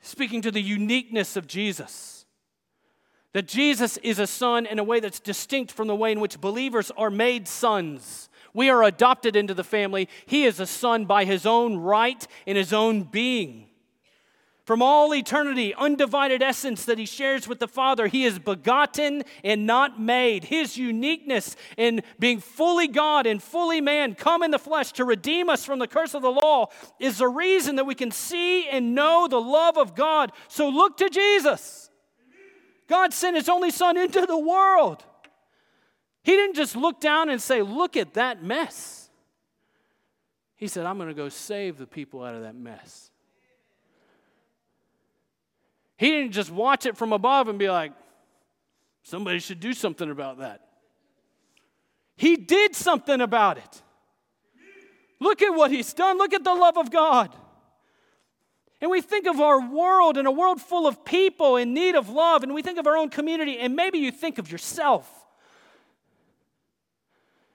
Speaking 0.00 0.42
to 0.42 0.50
the 0.50 0.62
uniqueness 0.62 1.36
of 1.36 1.46
Jesus. 1.46 2.26
That 3.32 3.48
Jesus 3.48 3.96
is 3.98 4.18
a 4.18 4.26
son 4.26 4.66
in 4.66 4.78
a 4.78 4.84
way 4.84 5.00
that's 5.00 5.20
distinct 5.20 5.72
from 5.72 5.88
the 5.88 5.96
way 5.96 6.12
in 6.12 6.20
which 6.20 6.40
believers 6.40 6.90
are 6.98 7.08
made 7.08 7.48
sons. 7.48 8.28
We 8.54 8.70
are 8.70 8.82
adopted 8.82 9.36
into 9.36 9.54
the 9.54 9.64
family. 9.64 10.08
He 10.26 10.44
is 10.44 10.60
a 10.60 10.66
son 10.66 11.06
by 11.06 11.24
his 11.24 11.46
own 11.46 11.76
right 11.78 12.26
in 12.46 12.56
his 12.56 12.72
own 12.72 13.04
being. 13.04 13.68
From 14.64 14.80
all 14.80 15.12
eternity, 15.12 15.74
undivided 15.74 16.40
essence 16.40 16.84
that 16.84 16.96
he 16.96 17.04
shares 17.04 17.48
with 17.48 17.58
the 17.58 17.66
Father, 17.66 18.06
he 18.06 18.24
is 18.24 18.38
begotten 18.38 19.24
and 19.42 19.66
not 19.66 20.00
made. 20.00 20.44
His 20.44 20.76
uniqueness 20.76 21.56
in 21.76 22.02
being 22.20 22.38
fully 22.38 22.86
God 22.86 23.26
and 23.26 23.42
fully 23.42 23.80
man, 23.80 24.14
come 24.14 24.44
in 24.44 24.52
the 24.52 24.60
flesh 24.60 24.92
to 24.92 25.04
redeem 25.04 25.50
us 25.50 25.64
from 25.64 25.80
the 25.80 25.88
curse 25.88 26.14
of 26.14 26.22
the 26.22 26.30
law, 26.30 26.68
is 27.00 27.18
the 27.18 27.26
reason 27.26 27.74
that 27.74 27.86
we 27.86 27.96
can 27.96 28.12
see 28.12 28.68
and 28.68 28.94
know 28.94 29.26
the 29.28 29.40
love 29.40 29.76
of 29.76 29.96
God. 29.96 30.30
So 30.46 30.68
look 30.68 30.96
to 30.98 31.10
Jesus. 31.10 31.90
God 32.88 33.12
sent 33.12 33.36
his 33.36 33.48
only 33.48 33.72
Son 33.72 33.96
into 33.96 34.26
the 34.26 34.38
world. 34.38 35.04
He 36.22 36.32
didn't 36.32 36.54
just 36.54 36.76
look 36.76 37.00
down 37.00 37.30
and 37.30 37.40
say, 37.40 37.62
Look 37.62 37.96
at 37.96 38.14
that 38.14 38.42
mess. 38.42 39.10
He 40.56 40.68
said, 40.68 40.86
I'm 40.86 40.96
going 40.96 41.08
to 41.08 41.14
go 41.14 41.28
save 41.28 41.76
the 41.76 41.86
people 41.88 42.22
out 42.22 42.36
of 42.36 42.42
that 42.42 42.54
mess. 42.54 43.10
He 45.96 46.10
didn't 46.10 46.32
just 46.32 46.50
watch 46.50 46.86
it 46.86 46.96
from 46.96 47.12
above 47.12 47.48
and 47.48 47.58
be 47.58 47.70
like, 47.70 47.92
somebody 49.02 49.38
should 49.38 49.60
do 49.60 49.72
something 49.72 50.10
about 50.10 50.38
that. 50.38 50.60
He 52.16 52.36
did 52.36 52.74
something 52.74 53.20
about 53.20 53.58
it. 53.58 53.82
Look 55.20 55.42
at 55.42 55.50
what 55.50 55.70
he's 55.70 55.92
done. 55.92 56.18
Look 56.18 56.34
at 56.34 56.44
the 56.44 56.54
love 56.54 56.76
of 56.76 56.90
God. 56.90 57.34
And 58.80 58.90
we 58.90 59.00
think 59.00 59.28
of 59.28 59.40
our 59.40 59.60
world 59.68 60.16
and 60.16 60.26
a 60.26 60.32
world 60.32 60.60
full 60.60 60.88
of 60.88 61.04
people 61.04 61.56
in 61.56 61.72
need 61.72 61.94
of 61.94 62.08
love, 62.08 62.42
and 62.42 62.52
we 62.52 62.62
think 62.62 62.78
of 62.78 62.86
our 62.88 62.96
own 62.96 63.08
community, 63.08 63.58
and 63.58 63.76
maybe 63.76 63.98
you 63.98 64.10
think 64.10 64.38
of 64.38 64.50
yourself. 64.50 65.21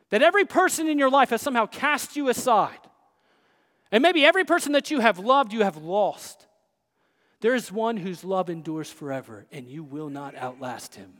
That 0.09 0.21
every 0.21 0.45
person 0.45 0.87
in 0.87 0.97
your 0.97 1.09
life 1.09 1.31
has 1.31 1.41
somehow 1.41 1.65
cast 1.65 2.15
you 2.15 2.29
aside. 2.29 2.79
And 3.91 4.01
maybe 4.01 4.25
every 4.25 4.45
person 4.45 4.71
that 4.73 4.91
you 4.91 4.99
have 4.99 5.19
loved, 5.19 5.53
you 5.53 5.63
have 5.63 5.77
lost. 5.77 6.47
There 7.41 7.55
is 7.55 7.71
one 7.71 7.97
whose 7.97 8.23
love 8.23 8.49
endures 8.49 8.89
forever, 8.89 9.45
and 9.51 9.67
you 9.67 9.83
will 9.83 10.09
not 10.09 10.35
outlast 10.35 10.95
him. 10.95 11.13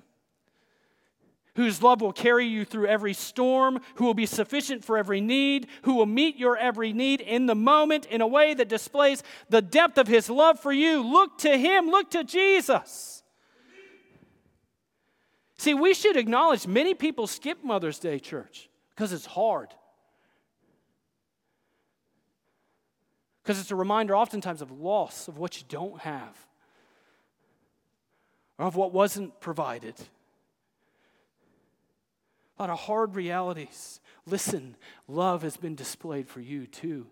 Whose 1.56 1.82
love 1.82 2.02
will 2.02 2.14
carry 2.14 2.46
you 2.46 2.66
through 2.66 2.88
every 2.88 3.14
storm, 3.14 3.80
who 3.96 4.06
will 4.06 4.14
be 4.14 4.28
sufficient 4.28 4.86
for 4.86 4.98
every 4.98 5.22
need, 5.22 5.68
who 5.84 5.96
will 5.96 6.06
meet 6.06 6.38
your 6.38 6.56
every 6.56 6.94
need 6.94 7.20
in 7.20 7.48
the 7.48 7.56
moment 7.56 8.06
in 8.06 8.22
a 8.22 8.28
way 8.28 8.54
that 8.54 8.70
displays 8.70 9.24
the 9.50 9.62
depth 9.62 9.98
of 9.98 10.08
his 10.08 10.30
love 10.30 10.60
for 10.60 10.72
you. 10.72 11.02
Look 11.02 11.40
to 11.40 11.58
him, 11.58 11.88
look 11.88 12.12
to 12.12 12.24
Jesus. 12.24 13.24
See, 15.58 15.74
we 15.74 15.96
should 15.96 16.16
acknowledge 16.16 16.68
many 16.68 16.94
people 16.94 17.26
skip 17.26 17.64
Mother's 17.64 17.98
Day, 17.98 18.20
church, 18.20 18.67
because 18.98 19.14
it's 19.14 19.28
hard. 19.28 19.70
Because 23.44 23.60
it's 23.62 23.70
a 23.70 23.76
reminder, 23.76 24.16
oftentimes, 24.16 24.64
of 24.64 24.72
loss, 24.72 25.28
of 25.28 25.38
what 25.38 25.56
you 25.58 25.64
don't 25.70 26.02
have, 26.02 26.36
or 28.58 28.66
of 28.66 28.76
what 28.76 28.92
wasn't 28.92 29.40
provided. 29.40 29.94
A 32.58 32.64
lot 32.64 32.72
of 32.72 32.80
hard 32.80 33.16
realities. 33.16 34.00
Listen, 34.26 34.76
love 35.08 35.44
has 35.44 35.58
been 35.58 35.76
displayed 35.76 36.28
for 36.28 36.42
you 36.42 36.66
too. 36.66 37.06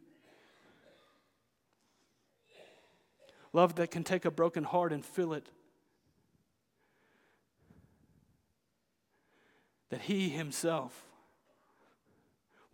Love 3.53 3.75
that 3.75 3.91
can 3.91 4.03
take 4.03 4.25
a 4.25 4.31
broken 4.31 4.63
heart 4.63 4.91
and 4.91 5.05
fill 5.05 5.33
it. 5.33 5.47
That 9.91 10.01
He 10.01 10.29
Himself 10.29 11.05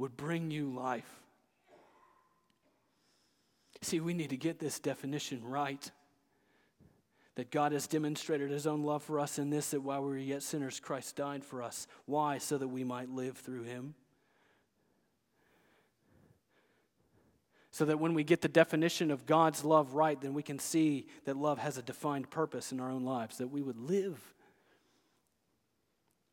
would 0.02 0.18
bring 0.18 0.50
you 0.50 0.74
life. 0.74 1.22
See, 3.84 4.00
we 4.00 4.14
need 4.14 4.32
to 4.32 4.38
get 4.38 4.60
this 4.60 4.80
definition 4.80 5.44
right. 5.44 5.92
That 7.36 7.50
God 7.52 7.72
has 7.72 7.88
demonstrated 7.88 8.52
his 8.52 8.68
own 8.68 8.84
love 8.84 9.04
for 9.04 9.20
us 9.20 9.40
in 9.40 9.50
this, 9.52 9.70
that 9.72 9.82
while 9.82 10.02
we 10.02 10.10
were 10.10 10.18
yet 10.18 10.44
sinners, 10.44 10.80
Christ 10.80 11.16
died 11.16 11.46
for 11.46 11.64
us. 11.64 11.88
Why? 12.06 12.40
So 12.40 12.58
that 12.58 12.68
we 12.68 12.84
might 12.84 13.10
live 13.10 13.38
through 13.38 13.64
him. 13.64 13.94
So 17.70 17.86
that 17.86 18.00
when 18.00 18.14
we 18.14 18.24
get 18.24 18.42
the 18.42 18.50
definition 18.50 19.12
of 19.12 19.26
God's 19.26 19.64
love 19.64 19.94
right, 19.94 20.20
then 20.20 20.34
we 20.34 20.44
can 20.44 20.60
see 20.60 21.08
that 21.26 21.38
love 21.38 21.58
has 21.60 21.78
a 21.78 21.82
defined 21.82 22.30
purpose 22.30 22.72
in 22.72 22.80
our 22.80 22.92
own 22.92 23.06
lives, 23.06 23.38
that 23.38 23.48
we 23.48 23.62
would 23.62 23.80
live. 23.80 24.20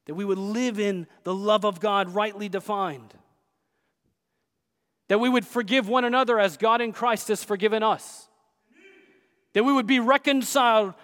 That 0.06 0.14
we 0.14 0.24
would 0.24 0.38
live 0.38 0.80
in 0.80 1.06
the 1.22 1.34
love 1.34 1.64
of 1.64 1.80
God 1.80 2.14
rightly 2.14 2.48
defined 2.48 3.14
that 5.08 5.18
we 5.18 5.28
would 5.28 5.46
forgive 5.46 5.88
one 5.88 6.04
another 6.04 6.38
as 6.38 6.56
God 6.56 6.80
in 6.80 6.92
Christ 6.92 7.28
has 7.28 7.42
forgiven 7.42 7.82
us, 7.82 8.28
that 9.54 9.64
we 9.64 9.72
would 9.72 9.86
be 9.86 10.00
reconciled 10.00 10.94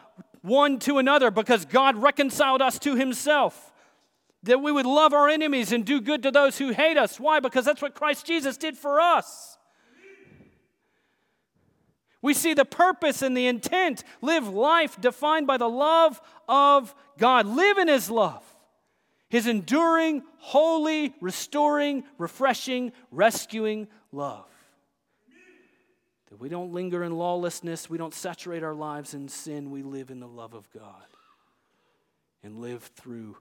one 0.43 0.79
to 0.81 0.99
another 0.99 1.31
because 1.31 1.65
God 1.65 1.97
reconciled 1.97 2.61
us 2.61 2.79
to 2.81 2.95
Himself. 2.97 3.73
That 4.43 4.61
we 4.61 4.71
would 4.71 4.85
love 4.85 5.15
our 5.15 5.27
enemies 5.31 5.73
and 5.73 5.87
do 5.87 6.03
good 6.03 6.23
to 6.25 6.31
those 6.31 6.59
who 6.59 6.69
hate 6.69 6.99
us. 6.99 7.19
Why? 7.19 7.41
Because 7.41 7.65
that's 7.65 7.81
what 7.81 7.95
Christ 7.95 8.27
Jesus 8.27 8.59
did 8.59 8.77
for 8.77 9.01
us. 9.01 9.57
We 12.21 12.35
see 12.35 12.53
the 12.53 12.67
purpose 12.67 13.23
and 13.23 13.35
the 13.35 13.47
intent. 13.47 14.05
Live 14.21 14.49
life 14.49 15.01
defined 15.01 15.47
by 15.47 15.57
the 15.57 15.69
love 15.69 16.21
of 16.47 16.95
God. 17.17 17.47
Live 17.47 17.79
in 17.79 17.89
His 17.89 18.11
love. 18.11 18.43
His 19.35 19.49
enduring, 19.49 20.23
holy, 20.39 21.13
restoring, 21.21 22.05
refreshing, 22.19 22.93
rescuing 23.11 23.89
love. 24.13 24.47
That 26.31 26.39
we 26.39 26.49
don't 26.49 26.73
linger 26.73 27.03
in 27.03 27.11
lawlessness, 27.11 27.91
we 27.91 27.99
don't 27.99 28.15
saturate 28.15 28.63
our 28.63 28.77
lives 28.77 29.13
in 29.13 29.27
sin, 29.27 29.73
we 29.73 29.83
live 29.83 30.13
in 30.13 30.21
the 30.21 30.29
love 30.29 30.55
of 30.55 30.71
God 30.71 31.09
and 32.45 32.61
live 32.61 32.85
through 32.95 33.37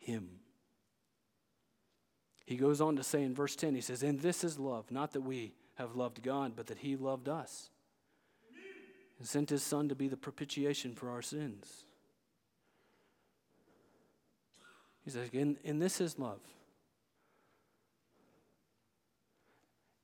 Him. 0.00 0.40
He 2.44 2.56
goes 2.56 2.80
on 2.80 2.96
to 2.96 3.04
say 3.04 3.22
in 3.22 3.32
verse 3.32 3.54
10, 3.54 3.76
he 3.76 3.80
says, 3.80 4.02
And 4.02 4.18
this 4.18 4.42
is 4.42 4.58
love, 4.58 4.90
not 4.90 5.12
that 5.12 5.20
we 5.20 5.52
have 5.76 5.94
loved 5.94 6.20
God, 6.20 6.54
but 6.56 6.66
that 6.66 6.78
He 6.78 6.96
loved 6.96 7.28
us 7.28 7.70
and 9.20 9.28
sent 9.28 9.50
His 9.50 9.62
Son 9.62 9.88
to 9.88 9.94
be 9.94 10.08
the 10.08 10.16
propitiation 10.16 10.96
for 10.96 11.10
our 11.10 11.22
sins. 11.22 11.84
He 15.04 15.10
says, 15.10 15.28
and, 15.32 15.56
and 15.64 15.80
this 15.80 16.00
is 16.00 16.18
love. 16.18 16.40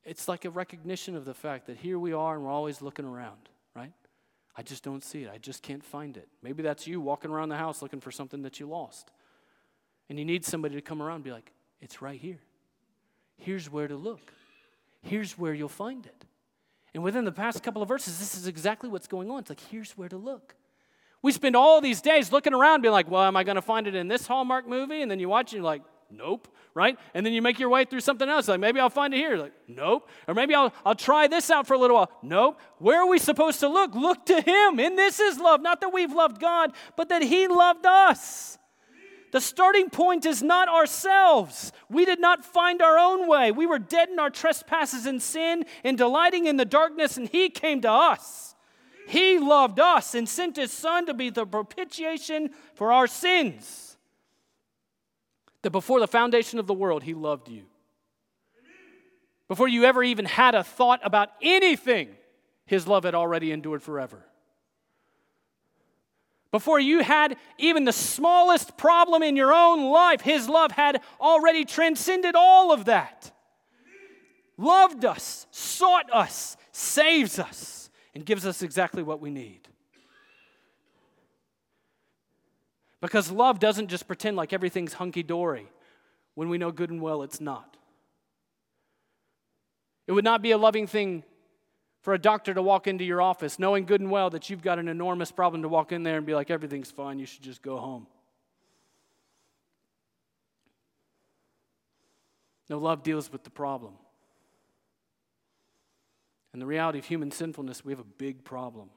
It's 0.03 0.27
like 0.27 0.45
a 0.45 0.49
recognition 0.49 1.15
of 1.15 1.25
the 1.25 1.33
fact 1.33 1.67
that 1.67 1.77
here 1.77 1.99
we 1.99 2.13
are 2.13 2.35
and 2.35 2.45
we're 2.45 2.51
always 2.51 2.81
looking 2.81 3.05
around, 3.05 3.49
right? 3.75 3.91
I 4.55 4.63
just 4.63 4.83
don't 4.83 5.03
see 5.03 5.23
it. 5.23 5.31
I 5.31 5.37
just 5.37 5.61
can't 5.61 5.83
find 5.83 6.17
it. 6.17 6.27
Maybe 6.41 6.63
that's 6.63 6.87
you 6.87 7.01
walking 7.01 7.29
around 7.29 7.49
the 7.49 7.57
house 7.57 7.81
looking 7.81 7.99
for 7.99 8.11
something 8.11 8.41
that 8.43 8.59
you 8.59 8.67
lost. 8.67 9.11
And 10.09 10.17
you 10.17 10.25
need 10.25 10.45
somebody 10.45 10.75
to 10.75 10.81
come 10.81 11.01
around 11.01 11.15
and 11.15 11.23
be 11.25 11.31
like, 11.31 11.51
it's 11.81 12.01
right 12.01 12.19
here. 12.19 12.39
Here's 13.35 13.69
where 13.69 13.87
to 13.87 13.95
look. 13.95 14.33
Here's 15.01 15.37
where 15.37 15.53
you'll 15.53 15.69
find 15.69 16.05
it. 16.05 16.25
And 16.93 17.03
within 17.03 17.25
the 17.25 17.31
past 17.31 17.61
couple 17.61 17.81
of 17.81 17.87
verses, 17.87 18.17
this 18.17 18.35
is 18.35 18.47
exactly 18.47 18.89
what's 18.89 19.07
going 19.07 19.29
on. 19.29 19.39
It's 19.39 19.49
like, 19.49 19.59
here's 19.59 19.91
where 19.91 20.09
to 20.09 20.17
look. 20.17 20.55
We 21.21 21.31
spend 21.31 21.55
all 21.55 21.81
these 21.81 22.01
days 22.01 22.31
looking 22.31 22.53
around, 22.53 22.81
being 22.81 22.91
like, 22.91 23.09
well, 23.09 23.23
am 23.23 23.35
I 23.35 23.43
going 23.43 23.55
to 23.55 23.61
find 23.61 23.87
it 23.87 23.95
in 23.95 24.07
this 24.07 24.27
Hallmark 24.27 24.67
movie? 24.67 25.01
And 25.01 25.09
then 25.09 25.19
you 25.19 25.29
watch 25.29 25.51
and 25.51 25.57
you're 25.57 25.65
like, 25.65 25.81
nope, 26.11 26.47
right? 26.73 26.97
And 27.13 27.25
then 27.25 27.33
you 27.33 27.41
make 27.41 27.59
your 27.59 27.69
way 27.69 27.85
through 27.85 28.01
something 28.01 28.29
else, 28.29 28.47
like 28.47 28.59
maybe 28.59 28.79
I'll 28.79 28.89
find 28.89 29.13
it 29.13 29.17
here, 29.17 29.35
like, 29.35 29.53
nope. 29.67 30.09
Or 30.27 30.33
maybe 30.33 30.53
I'll, 30.53 30.73
I'll 30.85 30.95
try 30.95 31.27
this 31.27 31.49
out 31.49 31.67
for 31.67 31.73
a 31.73 31.77
little 31.77 31.97
while, 31.97 32.11
nope. 32.21 32.59
Where 32.77 33.01
are 33.01 33.07
we 33.07 33.19
supposed 33.19 33.59
to 33.61 33.67
look? 33.67 33.95
Look 33.95 34.25
to 34.27 34.41
Him. 34.41 34.79
And 34.79 34.97
this 34.97 35.19
is 35.19 35.39
love, 35.39 35.61
not 35.61 35.81
that 35.81 35.93
we've 35.93 36.13
loved 36.13 36.39
God, 36.39 36.73
but 36.95 37.09
that 37.09 37.23
He 37.23 37.47
loved 37.47 37.85
us. 37.85 38.57
The 39.31 39.41
starting 39.41 39.89
point 39.89 40.25
is 40.25 40.41
not 40.41 40.69
ourselves. 40.69 41.73
We 41.89 42.05
did 42.05 42.21
not 42.21 42.45
find 42.45 42.81
our 42.81 42.97
own 42.97 43.27
way. 43.27 43.51
We 43.51 43.65
were 43.65 43.79
dead 43.79 44.09
in 44.09 44.19
our 44.19 44.29
trespasses 44.29 45.05
and 45.05 45.21
sin 45.21 45.65
and 45.83 45.97
delighting 45.97 46.45
in 46.45 46.55
the 46.55 46.65
darkness, 46.65 47.17
and 47.17 47.27
He 47.27 47.49
came 47.49 47.81
to 47.81 47.91
us. 47.91 48.46
He 49.07 49.39
loved 49.39 49.79
us 49.79 50.15
and 50.15 50.27
sent 50.27 50.57
His 50.57 50.71
Son 50.71 51.05
to 51.05 51.13
be 51.13 51.29
the 51.29 51.45
propitiation 51.45 52.49
for 52.75 52.91
our 52.91 53.07
sins. 53.07 53.95
That 55.61 55.69
before 55.69 56.01
the 56.01 56.09
foundation 56.09 56.59
of 56.59 56.67
the 56.67 56.73
world, 56.73 57.03
He 57.03 57.13
loved 57.13 57.47
you. 57.47 57.63
Before 59.47 59.69
you 59.69 59.85
ever 59.85 60.03
even 60.03 60.25
had 60.25 60.55
a 60.55 60.63
thought 60.63 60.99
about 61.03 61.29
anything, 61.41 62.09
His 62.65 62.85
love 62.85 63.05
had 63.05 63.15
already 63.15 63.53
endured 63.53 63.81
forever. 63.81 64.25
Before 66.51 66.79
you 66.79 67.01
had 67.01 67.37
even 67.57 67.85
the 67.85 67.93
smallest 67.93 68.75
problem 68.75 69.23
in 69.23 69.37
your 69.37 69.53
own 69.53 69.89
life, 69.89 70.19
His 70.19 70.49
love 70.49 70.71
had 70.71 70.99
already 71.21 71.63
transcended 71.63 72.35
all 72.35 72.73
of 72.73 72.85
that. 72.85 73.31
Loved 74.57 75.05
us, 75.05 75.47
sought 75.51 76.11
us, 76.11 76.57
saves 76.73 77.39
us, 77.39 77.76
and 78.17 78.25
gives 78.25 78.47
us 78.47 78.63
exactly 78.63 79.03
what 79.03 79.21
we 79.21 79.29
need. 79.29 79.67
Because 82.99 83.29
love 83.29 83.59
doesn't 83.59 83.89
just 83.89 84.07
pretend 84.07 84.35
like 84.35 84.53
everything's 84.53 84.93
hunky 84.93 85.21
dory 85.21 85.67
when 86.33 86.49
we 86.49 86.57
know 86.57 86.71
good 86.71 86.89
and 86.89 86.99
well 86.99 87.21
it's 87.21 87.39
not. 87.39 87.77
It 90.07 90.13
would 90.13 90.23
not 90.23 90.41
be 90.41 90.49
a 90.49 90.57
loving 90.57 90.87
thing 90.87 91.23
for 92.01 92.15
a 92.15 92.17
doctor 92.17 92.55
to 92.55 92.61
walk 92.63 92.87
into 92.87 93.03
your 93.03 93.21
office 93.21 93.59
knowing 93.59 93.85
good 93.85 94.01
and 94.01 94.09
well 94.09 94.31
that 94.31 94.49
you've 94.49 94.63
got 94.63 94.79
an 94.79 94.87
enormous 94.87 95.31
problem 95.31 95.61
to 95.61 95.69
walk 95.69 95.91
in 95.91 96.01
there 96.01 96.17
and 96.17 96.25
be 96.25 96.33
like, 96.33 96.49
everything's 96.49 96.89
fine, 96.89 97.19
you 97.19 97.27
should 97.27 97.43
just 97.43 97.61
go 97.61 97.77
home. 97.77 98.07
No, 102.67 102.79
love 102.79 103.03
deals 103.03 103.31
with 103.31 103.43
the 103.43 103.51
problem. 103.51 103.93
And 106.57 106.61
the 106.63 106.65
reality 106.65 106.97
of 106.97 107.05
human 107.05 107.29
sinfulness, 107.29 107.85
we 107.85 107.91
have 107.91 107.99
a 107.99 108.15
big 108.17 108.43
problem. 108.43 108.89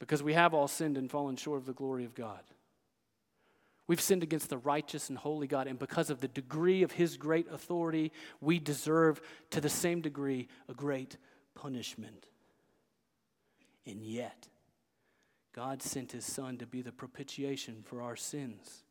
Because 0.00 0.20
we 0.20 0.32
have 0.32 0.52
all 0.52 0.66
sinned 0.66 0.98
and 0.98 1.08
fallen 1.08 1.36
short 1.36 1.60
of 1.60 1.66
the 1.66 1.72
glory 1.72 2.04
of 2.04 2.12
God. 2.12 2.40
We've 3.86 4.00
sinned 4.00 4.24
against 4.24 4.48
the 4.48 4.58
righteous 4.58 5.10
and 5.10 5.16
holy 5.16 5.46
God, 5.46 5.68
and 5.68 5.78
because 5.78 6.10
of 6.10 6.20
the 6.20 6.26
degree 6.26 6.82
of 6.82 6.90
His 6.90 7.16
great 7.16 7.46
authority, 7.52 8.10
we 8.40 8.58
deserve 8.58 9.20
to 9.50 9.60
the 9.60 9.68
same 9.68 10.00
degree 10.00 10.48
a 10.68 10.74
great 10.74 11.18
punishment. 11.54 12.26
And 13.86 14.02
yet, 14.02 14.48
God 15.54 15.84
sent 15.84 16.10
His 16.10 16.24
Son 16.24 16.58
to 16.58 16.66
be 16.66 16.82
the 16.82 16.90
propitiation 16.90 17.84
for 17.84 18.02
our 18.02 18.16
sins, 18.16 18.82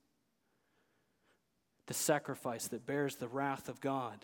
the 1.88 1.94
sacrifice 1.94 2.70
that 2.70 2.86
bears 2.86 3.18
the 3.18 3.28
wrath 3.28 3.68
of 3.68 3.82
God 3.82 4.24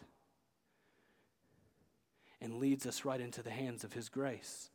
and 2.41 2.60
leads 2.60 2.86
us 2.86 3.06
right 3.06 3.19
into 3.19 3.43
the 3.43 3.49
hands 3.49 3.84
of 3.84 3.93
His 3.93 4.10
grace 4.10 4.69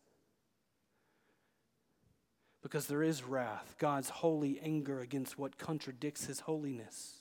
because 2.64 2.86
there 2.86 3.02
is 3.02 3.22
wrath, 3.22 3.74
God's 3.78 4.08
holy 4.08 4.58
anger 4.58 4.98
against 4.98 5.38
what 5.38 5.58
contradicts 5.58 6.24
his 6.24 6.40
holiness. 6.40 7.18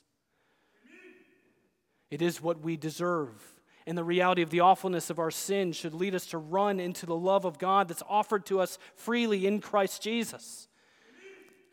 It 2.10 2.22
is 2.22 2.42
what 2.42 2.62
we 2.62 2.78
deserve. 2.78 3.44
And 3.86 3.98
the 3.98 4.06
reality 4.06 4.42
of 4.42 4.52
the 4.52 4.62
awfulness 4.62 5.10
of 5.10 5.20
our 5.20 5.32
sin 5.32 5.74
should 5.74 5.94
lead 5.94 6.16
us 6.16 6.28
to 6.28 6.38
run 6.38 6.80
into 6.80 7.06
the 7.06 7.18
love 7.18 7.44
of 7.44 7.60
God 7.60 7.90
that's 7.90 8.02
offered 8.08 8.46
to 8.46 8.62
us 8.62 8.80
freely 8.96 9.46
in 9.46 9.60
Christ 9.60 10.02
Jesus. 10.02 10.70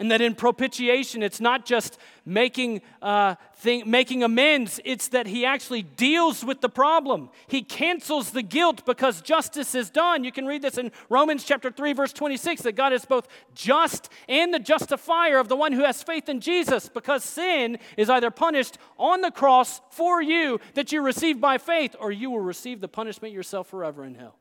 And 0.00 0.10
that 0.10 0.22
in 0.22 0.34
propitiation, 0.34 1.22
it's 1.22 1.40
not 1.40 1.66
just 1.66 1.98
making, 2.24 2.80
uh, 3.02 3.34
thing, 3.56 3.82
making 3.88 4.22
amends, 4.22 4.80
it's 4.82 5.08
that 5.08 5.26
he 5.26 5.44
actually 5.44 5.82
deals 5.82 6.42
with 6.42 6.62
the 6.62 6.70
problem. 6.70 7.28
He 7.48 7.62
cancels 7.62 8.30
the 8.30 8.42
guilt 8.42 8.86
because 8.86 9.20
justice 9.20 9.74
is 9.74 9.90
done. 9.90 10.24
You 10.24 10.32
can 10.32 10.46
read 10.46 10.62
this 10.62 10.78
in 10.78 10.90
Romans 11.10 11.44
chapter 11.44 11.70
3, 11.70 11.92
verse 11.92 12.14
26, 12.14 12.62
that 12.62 12.76
God 12.76 12.94
is 12.94 13.04
both 13.04 13.28
just 13.54 14.08
and 14.26 14.54
the 14.54 14.58
justifier 14.58 15.38
of 15.38 15.48
the 15.48 15.56
one 15.56 15.72
who 15.72 15.84
has 15.84 16.02
faith 16.02 16.30
in 16.30 16.40
Jesus, 16.40 16.88
because 16.88 17.22
sin 17.22 17.78
is 17.98 18.08
either 18.08 18.30
punished 18.30 18.78
on 18.98 19.20
the 19.20 19.30
cross 19.30 19.82
for 19.90 20.22
you 20.22 20.60
that 20.72 20.92
you 20.92 21.02
receive 21.02 21.42
by 21.42 21.58
faith, 21.58 21.94
or 22.00 22.10
you 22.10 22.30
will 22.30 22.40
receive 22.40 22.80
the 22.80 22.88
punishment 22.88 23.34
yourself 23.34 23.68
forever 23.68 24.02
in 24.06 24.14
hell. 24.14 24.39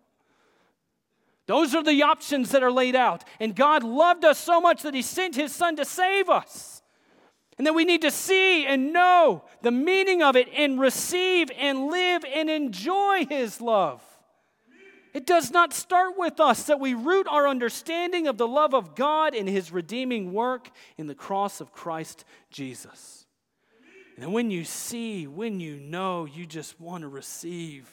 Those 1.49 1.73
are 1.73 1.81
the 1.81 2.03
options 2.03 2.51
that 2.51 2.61
are 2.61 2.71
laid 2.71 2.95
out. 2.95 3.23
And 3.39 3.55
God 3.55 3.83
loved 3.83 4.23
us 4.23 4.37
so 4.37 4.61
much 4.61 4.83
that 4.83 4.93
He 4.93 5.01
sent 5.01 5.35
His 5.35 5.51
Son 5.51 5.75
to 5.77 5.83
save 5.83 6.29
us. 6.29 6.83
And 7.57 7.65
that 7.65 7.73
we 7.73 7.85
need 7.85 8.03
to 8.03 8.11
see 8.11 8.67
and 8.67 8.93
know 8.93 9.43
the 9.63 9.71
meaning 9.71 10.21
of 10.21 10.35
it 10.35 10.47
and 10.55 10.79
receive 10.79 11.49
and 11.57 11.87
live 11.87 12.23
and 12.23 12.51
enjoy 12.51 13.25
His 13.27 13.59
love. 13.61 14.03
It 15.15 15.25
does 15.25 15.49
not 15.49 15.73
start 15.73 16.19
with 16.19 16.39
us 16.39 16.65
that 16.65 16.79
we 16.79 16.93
root 16.93 17.25
our 17.27 17.47
understanding 17.47 18.27
of 18.27 18.37
the 18.37 18.47
love 18.47 18.75
of 18.75 18.93
God 18.93 19.33
in 19.33 19.47
His 19.47 19.71
redeeming 19.71 20.31
work 20.33 20.69
in 20.99 21.07
the 21.07 21.15
cross 21.15 21.61
of 21.61 21.73
Christ 21.73 22.25
Jesus. 22.51 23.25
And 24.19 24.33
when 24.33 24.51
you 24.51 24.65
see, 24.65 25.25
when 25.25 25.59
you 25.59 25.77
know, 25.77 26.25
you 26.25 26.45
just 26.45 26.79
want 26.79 27.01
to 27.01 27.07
receive 27.07 27.89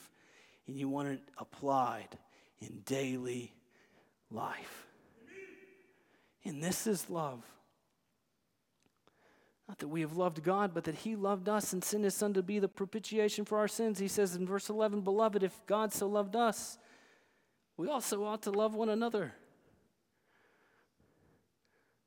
and 0.67 0.77
you 0.77 0.91
want 0.91 1.09
it 1.09 1.23
applied 1.39 2.19
in 2.61 2.83
daily 2.85 3.53
life. 4.31 4.87
And 6.45 6.63
this 6.63 6.87
is 6.87 7.11
love. 7.11 7.43
Not 9.69 9.79
that 9.79 9.89
we 9.89 10.01
have 10.03 10.17
loved 10.17 10.45
God, 10.45 10.73
but 10.73 10.85
that 10.85 10.95
He 10.95 11.17
loved 11.17 11.49
us 11.49 11.73
and 11.73 11.83
sent 11.83 12.05
His 12.05 12.15
Son 12.15 12.33
to 12.35 12.43
be 12.43 12.59
the 12.59 12.69
propitiation 12.69 13.45
for 13.45 13.59
our 13.59 13.67
sins. 13.67 13.99
He 13.99 14.09
says 14.09 14.37
in 14.37 14.47
verse 14.47 14.69
11, 14.69 15.01
Beloved, 15.01 15.43
if 15.43 15.61
God 15.67 15.93
so 15.93 16.07
loved 16.07 16.37
us, 16.37 16.79
we 17.77 17.89
also 17.89 18.25
ought 18.25 18.43
to 18.43 18.51
love 18.51 18.75
one 18.75 18.89
another. 18.89 19.35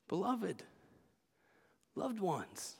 Beloved, 0.08 0.64
loved 1.94 2.18
ones, 2.18 2.76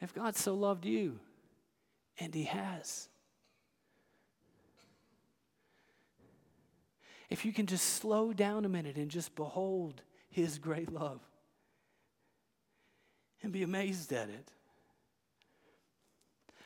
if 0.00 0.14
God 0.14 0.34
so 0.34 0.54
loved 0.54 0.84
you, 0.84 1.20
and 2.18 2.34
He 2.34 2.44
has, 2.44 3.08
if 7.28 7.44
you 7.44 7.52
can 7.52 7.66
just 7.66 7.84
slow 7.84 8.32
down 8.32 8.64
a 8.64 8.68
minute 8.68 8.96
and 8.96 9.10
just 9.10 9.34
behold 9.34 10.02
His 10.30 10.58
great 10.58 10.92
love 10.92 11.20
and 13.42 13.52
be 13.52 13.62
amazed 13.62 14.12
at 14.12 14.28
it. 14.28 14.52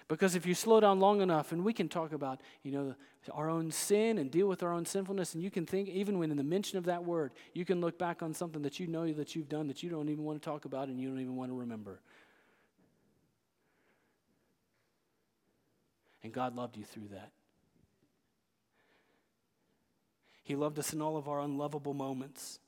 Because 0.09 0.35
if 0.35 0.45
you 0.45 0.55
slow 0.55 0.81
down 0.81 1.01
long 1.01 1.21
enough, 1.23 1.53
and 1.53 1.65
we 1.65 1.73
can 1.73 1.89
talk 1.89 2.13
about, 2.13 2.41
you 2.63 2.73
know, 2.73 2.95
our 3.33 3.49
own 3.49 3.71
sin 3.71 4.19
and 4.19 4.31
deal 4.31 4.47
with 4.47 4.63
our 4.63 4.73
own 4.73 4.85
sinfulness, 4.85 5.35
and 5.35 5.43
you 5.43 5.51
can 5.51 5.65
think, 5.65 5.89
even 5.89 6.19
when 6.19 6.31
in 6.31 6.37
the 6.37 6.45
mention 6.45 6.77
of 6.77 6.85
that 6.85 7.05
word, 7.05 7.33
you 7.55 7.65
can 7.65 7.81
look 7.81 7.99
back 7.99 8.23
on 8.23 8.35
something 8.35 8.63
that 8.63 8.79
you 8.79 8.87
know 8.87 9.11
that 9.13 9.35
you've 9.35 9.49
done 9.49 9.69
that 9.69 9.83
you 9.83 9.89
don't 9.89 10.09
even 10.09 10.25
want 10.25 10.43
to 10.43 10.47
talk 10.47 10.65
about 10.65 10.89
and 10.89 11.01
you 11.01 11.09
don't 11.09 11.21
even 11.21 11.37
want 11.37 11.51
to 11.51 11.59
remember. 11.59 12.01
And 16.23 16.33
God 16.33 16.55
loved 16.55 16.77
you 16.77 16.85
through 16.85 17.09
that. 17.13 17.31
He 20.43 20.57
loved 20.57 20.79
us 20.79 20.93
in 20.93 21.01
all 21.01 21.17
of 21.17 21.29
our 21.29 21.41
unlovable 21.41 21.95
moments. 21.95 22.59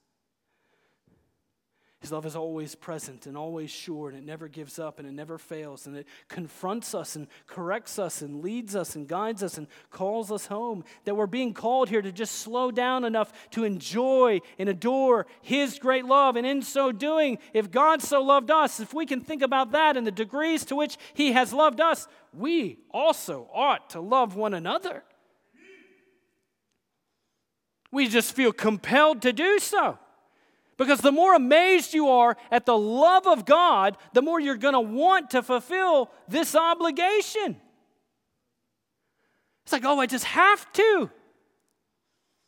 His 2.04 2.12
love 2.12 2.26
is 2.26 2.36
always 2.36 2.74
present 2.74 3.24
and 3.24 3.34
always 3.34 3.70
sure, 3.70 4.10
and 4.10 4.18
it 4.18 4.26
never 4.26 4.46
gives 4.46 4.78
up 4.78 4.98
and 4.98 5.08
it 5.08 5.12
never 5.12 5.38
fails, 5.38 5.86
and 5.86 5.96
it 5.96 6.06
confronts 6.28 6.94
us 6.94 7.16
and 7.16 7.28
corrects 7.46 7.98
us 7.98 8.20
and 8.20 8.42
leads 8.42 8.76
us 8.76 8.94
and 8.94 9.08
guides 9.08 9.42
us 9.42 9.56
and 9.56 9.66
calls 9.88 10.30
us 10.30 10.44
home. 10.44 10.84
That 11.04 11.14
we're 11.14 11.26
being 11.26 11.54
called 11.54 11.88
here 11.88 12.02
to 12.02 12.12
just 12.12 12.34
slow 12.34 12.70
down 12.70 13.06
enough 13.06 13.32
to 13.52 13.64
enjoy 13.64 14.42
and 14.58 14.68
adore 14.68 15.26
His 15.40 15.78
great 15.78 16.04
love. 16.04 16.36
And 16.36 16.46
in 16.46 16.60
so 16.60 16.92
doing, 16.92 17.38
if 17.54 17.70
God 17.70 18.02
so 18.02 18.22
loved 18.22 18.50
us, 18.50 18.80
if 18.80 18.92
we 18.92 19.06
can 19.06 19.22
think 19.22 19.40
about 19.40 19.72
that 19.72 19.96
and 19.96 20.06
the 20.06 20.12
degrees 20.12 20.66
to 20.66 20.76
which 20.76 20.98
He 21.14 21.32
has 21.32 21.54
loved 21.54 21.80
us, 21.80 22.06
we 22.34 22.80
also 22.90 23.48
ought 23.50 23.88
to 23.90 24.00
love 24.02 24.36
one 24.36 24.52
another. 24.52 25.04
We 27.94 28.08
just 28.08 28.34
feel 28.34 28.52
compelled 28.52 29.22
to 29.22 29.32
do 29.32 29.60
so. 29.60 29.98
Because 30.76 31.00
the 31.00 31.12
more 31.12 31.34
amazed 31.36 31.94
you 31.94 32.08
are 32.08 32.36
at 32.50 32.66
the 32.66 32.76
love 32.76 33.28
of 33.28 33.46
God, 33.46 33.96
the 34.12 34.20
more 34.20 34.40
you're 34.40 34.56
going 34.56 34.74
to 34.74 34.80
want 34.80 35.30
to 35.30 35.42
fulfill 35.44 36.10
this 36.26 36.56
obligation. 36.56 37.56
It's 39.62 39.72
like, 39.72 39.84
oh, 39.84 40.00
I 40.00 40.06
just 40.06 40.24
have 40.24 40.70
to. 40.72 41.08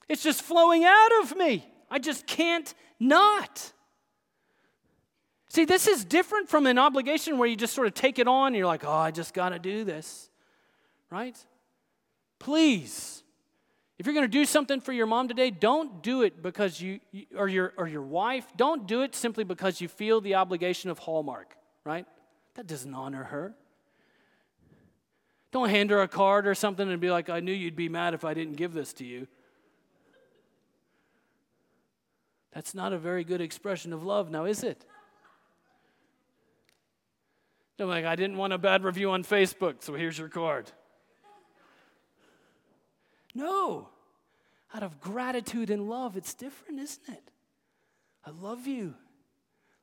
It's 0.09 0.25
just 0.25 0.43
flowing 0.43 0.85
out 0.85 1.23
of 1.23 1.37
me. 1.37 1.65
I 1.89 2.01
just 2.01 2.27
can't 2.27 2.75
not. 2.99 3.73
See, 5.49 5.65
this 5.65 5.87
is 5.87 6.05
different 6.05 6.49
from 6.49 6.67
an 6.67 6.77
obligation 6.77 7.39
where 7.39 7.49
you 7.49 7.55
just 7.55 7.73
sort 7.73 7.87
of 7.87 7.95
take 7.95 8.19
it 8.19 8.27
on 8.27 8.49
and 8.49 8.57
you're 8.57 8.67
like, 8.67 8.85
oh, 8.85 8.91
I 8.91 9.13
just 9.13 9.33
got 9.33 9.51
to 9.51 9.61
do 9.61 9.85
this. 9.85 10.29
Right? 11.09 11.37
Please 12.41 13.23
if 13.99 14.05
you're 14.05 14.15
going 14.15 14.25
to 14.25 14.29
do 14.29 14.45
something 14.45 14.81
for 14.81 14.93
your 14.93 15.07
mom 15.07 15.29
today, 15.29 15.51
don't 15.51 16.03
do 16.03 16.23
it 16.23 16.43
because 16.43 16.81
you, 16.81 17.01
or 17.35 17.49
your, 17.49 17.73
or 17.79 17.89
your 17.89 18.03
wife, 18.03 18.47
don't 18.57 18.87
do 18.87 19.03
it 19.03 19.15
simply 19.15 19.43
because 19.43 19.81
you 19.81 19.89
feel 19.89 20.21
the 20.21 20.35
obligation 20.35 20.91
of 20.91 20.99
Hallmark, 20.99 21.57
right? 21.85 22.07
That 22.55 22.67
doesn't 22.67 22.93
honor 22.93 23.25
her. 23.25 23.55
Don't 25.51 25.71
hand 25.71 25.91
her 25.91 26.03
a 26.03 26.09
card 26.09 26.47
or 26.47 26.55
something 26.55 26.91
and 26.91 27.01
be 27.01 27.11
like, 27.11 27.31
I 27.31 27.41
knew 27.41 27.53
you'd 27.53 27.77
be 27.77 27.89
mad 27.89 28.13
if 28.13 28.25
I 28.25 28.35
didn't 28.35 28.57
give 28.57 28.75
this 28.75 28.93
to 28.95 29.05
you. 29.05 29.27
That's 32.53 32.75
not 32.75 32.93
a 32.93 32.99
very 32.99 33.25
good 33.25 33.41
expression 33.41 33.93
of 33.95 34.03
love, 34.03 34.31
now 34.31 34.45
is 34.45 34.63
it? 34.63 34.85
I'm 37.79 37.89
like, 37.89 38.07
I 38.07 38.17
didn't 38.17 38.39
want 38.39 38.53
a 38.53 38.59
bad 38.59 38.85
review 38.85 39.11
on 39.11 39.23
Facebook, 39.23 39.83
so 39.83 39.95
here's 39.95 40.19
your 40.19 40.29
card. 40.29 40.71
No. 43.37 43.91
Out 44.75 44.83
of 44.83 45.01
gratitude 45.01 45.71
and 45.71 45.89
love, 45.89 46.17
it's 46.17 46.35
different, 46.35 46.81
isn't 46.81 47.09
it? 47.09 47.31
I 48.25 48.31
love 48.31 48.67
you. 48.67 48.95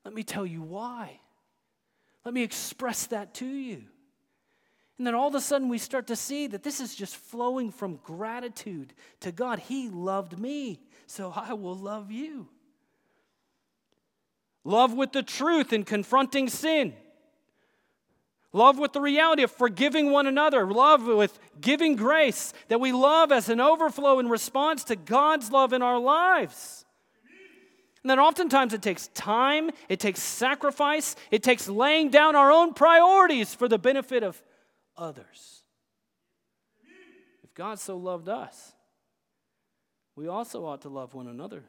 Let 0.03 0.13
me 0.13 0.23
tell 0.23 0.45
you 0.45 0.61
why. 0.61 1.19
Let 2.25 2.33
me 2.33 2.41
express 2.43 3.05
that 3.07 3.33
to 3.35 3.45
you. 3.45 3.83
And 4.97 5.07
then 5.07 5.15
all 5.15 5.27
of 5.27 5.35
a 5.35 5.41
sudden, 5.41 5.69
we 5.69 5.77
start 5.77 6.07
to 6.07 6.15
see 6.15 6.47
that 6.47 6.63
this 6.63 6.79
is 6.79 6.95
just 6.95 7.15
flowing 7.15 7.71
from 7.71 7.99
gratitude 8.03 8.93
to 9.21 9.31
God. 9.31 9.59
He 9.59 9.89
loved 9.89 10.37
me, 10.37 10.79
so 11.07 11.31
I 11.35 11.53
will 11.53 11.75
love 11.75 12.11
you. 12.11 12.47
Love 14.63 14.93
with 14.93 15.11
the 15.11 15.23
truth 15.23 15.73
in 15.73 15.83
confronting 15.83 16.49
sin. 16.49 16.93
Love 18.55 18.77
with 18.77 18.93
the 18.93 19.01
reality 19.01 19.41
of 19.41 19.51
forgiving 19.51 20.11
one 20.11 20.27
another. 20.27 20.65
Love 20.65 21.07
with 21.07 21.39
giving 21.59 21.95
grace 21.95 22.53
that 22.67 22.79
we 22.79 22.91
love 22.91 23.31
as 23.31 23.49
an 23.49 23.59
overflow 23.59 24.19
in 24.19 24.29
response 24.29 24.83
to 24.85 24.95
God's 24.95 25.51
love 25.51 25.73
in 25.73 25.81
our 25.81 25.99
lives. 25.99 26.85
And 28.03 28.09
then 28.09 28.19
oftentimes 28.19 28.73
it 28.73 28.81
takes 28.81 29.07
time, 29.07 29.71
it 29.89 29.99
takes 29.99 30.21
sacrifice, 30.21 31.15
it 31.31 31.41
takes 31.41 31.67
laying 31.67 32.09
down 32.09 32.35
our 32.35 32.51
own 32.51 32.73
priorities 32.73 33.55
for 33.55 33.67
the 33.67 33.79
benefit 33.79 34.23
of 34.23 34.41
others. 34.95 35.63
If 37.43 37.53
God 37.55 37.79
so 37.79 37.97
loved 37.97 38.29
us, 38.29 38.73
we 40.15 40.27
also 40.27 40.65
ought 40.65 40.81
to 40.81 40.89
love 40.89 41.15
one 41.15 41.27
another. 41.27 41.63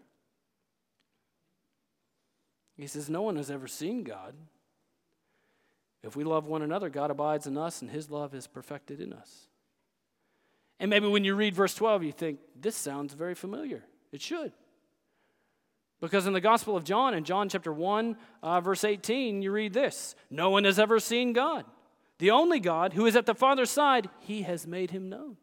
He 2.76 2.88
says, 2.88 3.08
No 3.08 3.22
one 3.22 3.36
has 3.36 3.50
ever 3.50 3.68
seen 3.68 4.02
God. 4.02 4.34
If 6.04 6.16
we 6.16 6.24
love 6.24 6.46
one 6.46 6.62
another, 6.62 6.90
God 6.90 7.10
abides 7.10 7.46
in 7.46 7.56
us 7.56 7.80
and 7.80 7.90
his 7.90 8.10
love 8.10 8.34
is 8.34 8.46
perfected 8.46 9.00
in 9.00 9.12
us. 9.12 9.48
And 10.78 10.90
maybe 10.90 11.06
when 11.06 11.24
you 11.24 11.34
read 11.34 11.54
verse 11.54 11.74
12, 11.74 12.02
you 12.04 12.12
think, 12.12 12.40
this 12.54 12.76
sounds 12.76 13.14
very 13.14 13.34
familiar. 13.34 13.84
It 14.12 14.20
should. 14.20 14.52
Because 16.00 16.26
in 16.26 16.34
the 16.34 16.40
Gospel 16.40 16.76
of 16.76 16.84
John, 16.84 17.14
in 17.14 17.24
John 17.24 17.48
chapter 17.48 17.72
1, 17.72 18.16
uh, 18.42 18.60
verse 18.60 18.84
18, 18.84 19.40
you 19.40 19.50
read 19.50 19.72
this 19.72 20.14
No 20.30 20.50
one 20.50 20.64
has 20.64 20.78
ever 20.78 21.00
seen 21.00 21.32
God. 21.32 21.64
The 22.18 22.30
only 22.30 22.60
God 22.60 22.92
who 22.92 23.06
is 23.06 23.16
at 23.16 23.26
the 23.26 23.34
Father's 23.34 23.70
side, 23.70 24.10
he 24.20 24.42
has 24.42 24.66
made 24.66 24.90
him 24.90 25.08
known. 25.08 25.38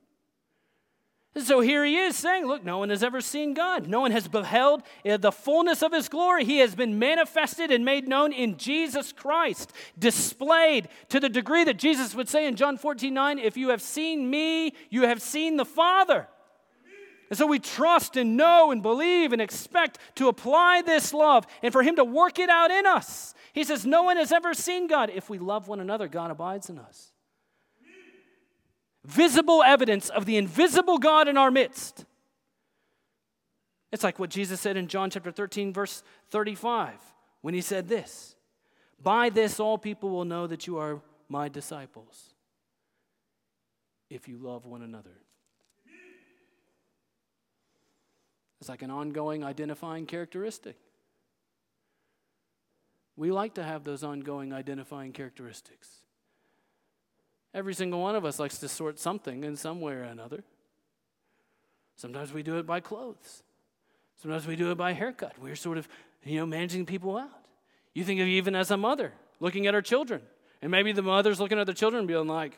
And 1.33 1.45
so 1.45 1.61
here 1.61 1.85
he 1.85 1.95
is 1.95 2.17
saying, 2.17 2.45
Look, 2.45 2.63
no 2.63 2.79
one 2.79 2.89
has 2.89 3.03
ever 3.03 3.21
seen 3.21 3.53
God. 3.53 3.87
No 3.87 4.01
one 4.01 4.11
has 4.11 4.27
beheld 4.27 4.83
uh, 5.05 5.15
the 5.15 5.31
fullness 5.31 5.81
of 5.81 5.93
his 5.93 6.09
glory. 6.09 6.43
He 6.43 6.57
has 6.57 6.75
been 6.75 6.99
manifested 6.99 7.71
and 7.71 7.85
made 7.85 8.07
known 8.07 8.33
in 8.33 8.57
Jesus 8.57 9.13
Christ, 9.13 9.71
displayed 9.97 10.89
to 11.07 11.21
the 11.21 11.29
degree 11.29 11.63
that 11.63 11.77
Jesus 11.77 12.13
would 12.15 12.27
say 12.27 12.47
in 12.47 12.57
John 12.57 12.77
14 12.77 13.13
9, 13.13 13.39
If 13.39 13.55
you 13.55 13.69
have 13.69 13.81
seen 13.81 14.29
me, 14.29 14.73
you 14.89 15.03
have 15.03 15.21
seen 15.21 15.55
the 15.55 15.65
Father. 15.65 16.27
And 17.29 17.37
so 17.37 17.47
we 17.47 17.59
trust 17.59 18.17
and 18.17 18.35
know 18.35 18.71
and 18.71 18.81
believe 18.81 19.31
and 19.31 19.41
expect 19.41 19.99
to 20.15 20.27
apply 20.27 20.81
this 20.81 21.13
love 21.13 21.47
and 21.63 21.71
for 21.71 21.81
him 21.81 21.95
to 21.95 22.03
work 22.03 22.39
it 22.39 22.49
out 22.49 22.71
in 22.71 22.85
us. 22.85 23.33
He 23.53 23.63
says, 23.63 23.85
No 23.85 24.03
one 24.03 24.17
has 24.17 24.33
ever 24.33 24.53
seen 24.53 24.87
God. 24.87 25.09
If 25.09 25.29
we 25.29 25.39
love 25.39 25.69
one 25.69 25.79
another, 25.79 26.09
God 26.09 26.29
abides 26.29 26.69
in 26.69 26.77
us 26.77 27.11
visible 29.05 29.63
evidence 29.63 30.09
of 30.09 30.25
the 30.25 30.37
invisible 30.37 30.97
God 30.97 31.27
in 31.27 31.37
our 31.37 31.51
midst. 31.51 32.05
It's 33.91 34.03
like 34.03 34.19
what 34.19 34.29
Jesus 34.29 34.61
said 34.61 34.77
in 34.77 34.87
John 34.87 35.09
chapter 35.09 35.31
13, 35.31 35.73
verse 35.73 36.03
35, 36.29 36.93
when 37.41 37.53
he 37.53 37.61
said 37.61 37.87
this 37.87 38.35
By 39.01 39.29
this 39.29 39.59
all 39.59 39.77
people 39.77 40.09
will 40.09 40.25
know 40.25 40.47
that 40.47 40.67
you 40.67 40.77
are 40.77 41.01
my 41.27 41.49
disciples, 41.49 42.33
if 44.09 44.27
you 44.27 44.37
love 44.37 44.65
one 44.65 44.81
another. 44.81 45.21
It's 48.59 48.69
like 48.69 48.83
an 48.83 48.91
ongoing 48.91 49.43
identifying 49.43 50.05
characteristic. 50.05 50.77
We 53.15 53.31
like 53.31 53.55
to 53.55 53.63
have 53.63 53.83
those 53.83 54.03
ongoing 54.03 54.53
identifying 54.53 55.13
characteristics. 55.13 56.00
Every 57.53 57.73
single 57.73 58.01
one 58.01 58.15
of 58.15 58.23
us 58.23 58.39
likes 58.39 58.57
to 58.59 58.67
sort 58.67 58.97
something 58.97 59.43
in 59.43 59.55
some 59.55 59.81
way 59.81 59.93
or 59.93 60.03
another. 60.03 60.43
Sometimes 61.95 62.33
we 62.33 62.43
do 62.43 62.57
it 62.57 62.65
by 62.65 62.79
clothes. 62.79 63.43
Sometimes 64.21 64.47
we 64.47 64.55
do 64.55 64.71
it 64.71 64.75
by 64.75 64.93
haircut. 64.93 65.33
We're 65.39 65.55
sort 65.55 65.77
of, 65.77 65.87
you 66.23 66.39
know, 66.39 66.45
managing 66.45 66.85
people 66.85 67.17
out. 67.17 67.29
You 67.93 68.03
think 68.03 68.21
of 68.21 68.27
even 68.27 68.55
as 68.55 68.71
a 68.71 68.77
mother 68.77 69.13
looking 69.39 69.67
at 69.67 69.73
her 69.73 69.81
children. 69.81 70.21
And 70.61 70.71
maybe 70.71 70.91
the 70.91 71.01
mother's 71.01 71.39
looking 71.39 71.59
at 71.59 71.65
the 71.65 71.73
children 71.73 72.05
being 72.05 72.27
like, 72.27 72.57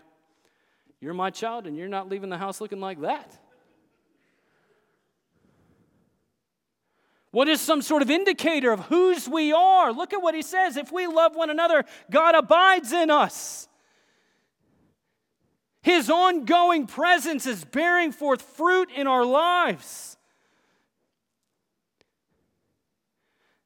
You're 0.99 1.13
my 1.13 1.29
child 1.29 1.65
and 1.65 1.75
you're 1.75 1.87
not 1.87 2.09
leaving 2.09 2.29
the 2.29 2.37
house 2.37 2.61
looking 2.61 2.79
like 2.79 3.01
that. 3.01 3.39
What 7.31 7.47
is 7.47 7.59
some 7.59 7.81
sort 7.81 8.03
of 8.03 8.11
indicator 8.11 8.71
of 8.71 8.81
whose 8.81 9.27
we 9.27 9.53
are? 9.53 9.91
Look 9.91 10.13
at 10.13 10.21
what 10.21 10.35
he 10.35 10.43
says. 10.43 10.77
If 10.77 10.91
we 10.91 11.07
love 11.07 11.35
one 11.35 11.49
another, 11.49 11.83
God 12.11 12.35
abides 12.35 12.91
in 12.91 13.09
us. 13.09 13.67
His 15.83 16.09
ongoing 16.09 16.87
presence 16.87 17.45
is 17.45 17.65
bearing 17.65 18.13
forth 18.13 18.41
fruit 18.41 18.89
in 18.95 19.05
our 19.05 19.25
lives. 19.25 20.15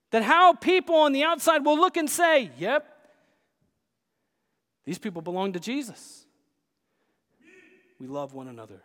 That 0.10 0.24
how 0.24 0.54
people 0.54 0.96
on 0.96 1.14
the 1.14 1.24
outside 1.24 1.64
will 1.64 1.78
look 1.78 1.96
and 1.96 2.10
say, 2.10 2.50
Yep, 2.58 2.86
these 4.84 4.98
people 4.98 5.22
belong 5.22 5.54
to 5.54 5.60
Jesus. 5.60 6.26
We 8.00 8.08
love 8.08 8.34
one 8.34 8.48
another. 8.48 8.82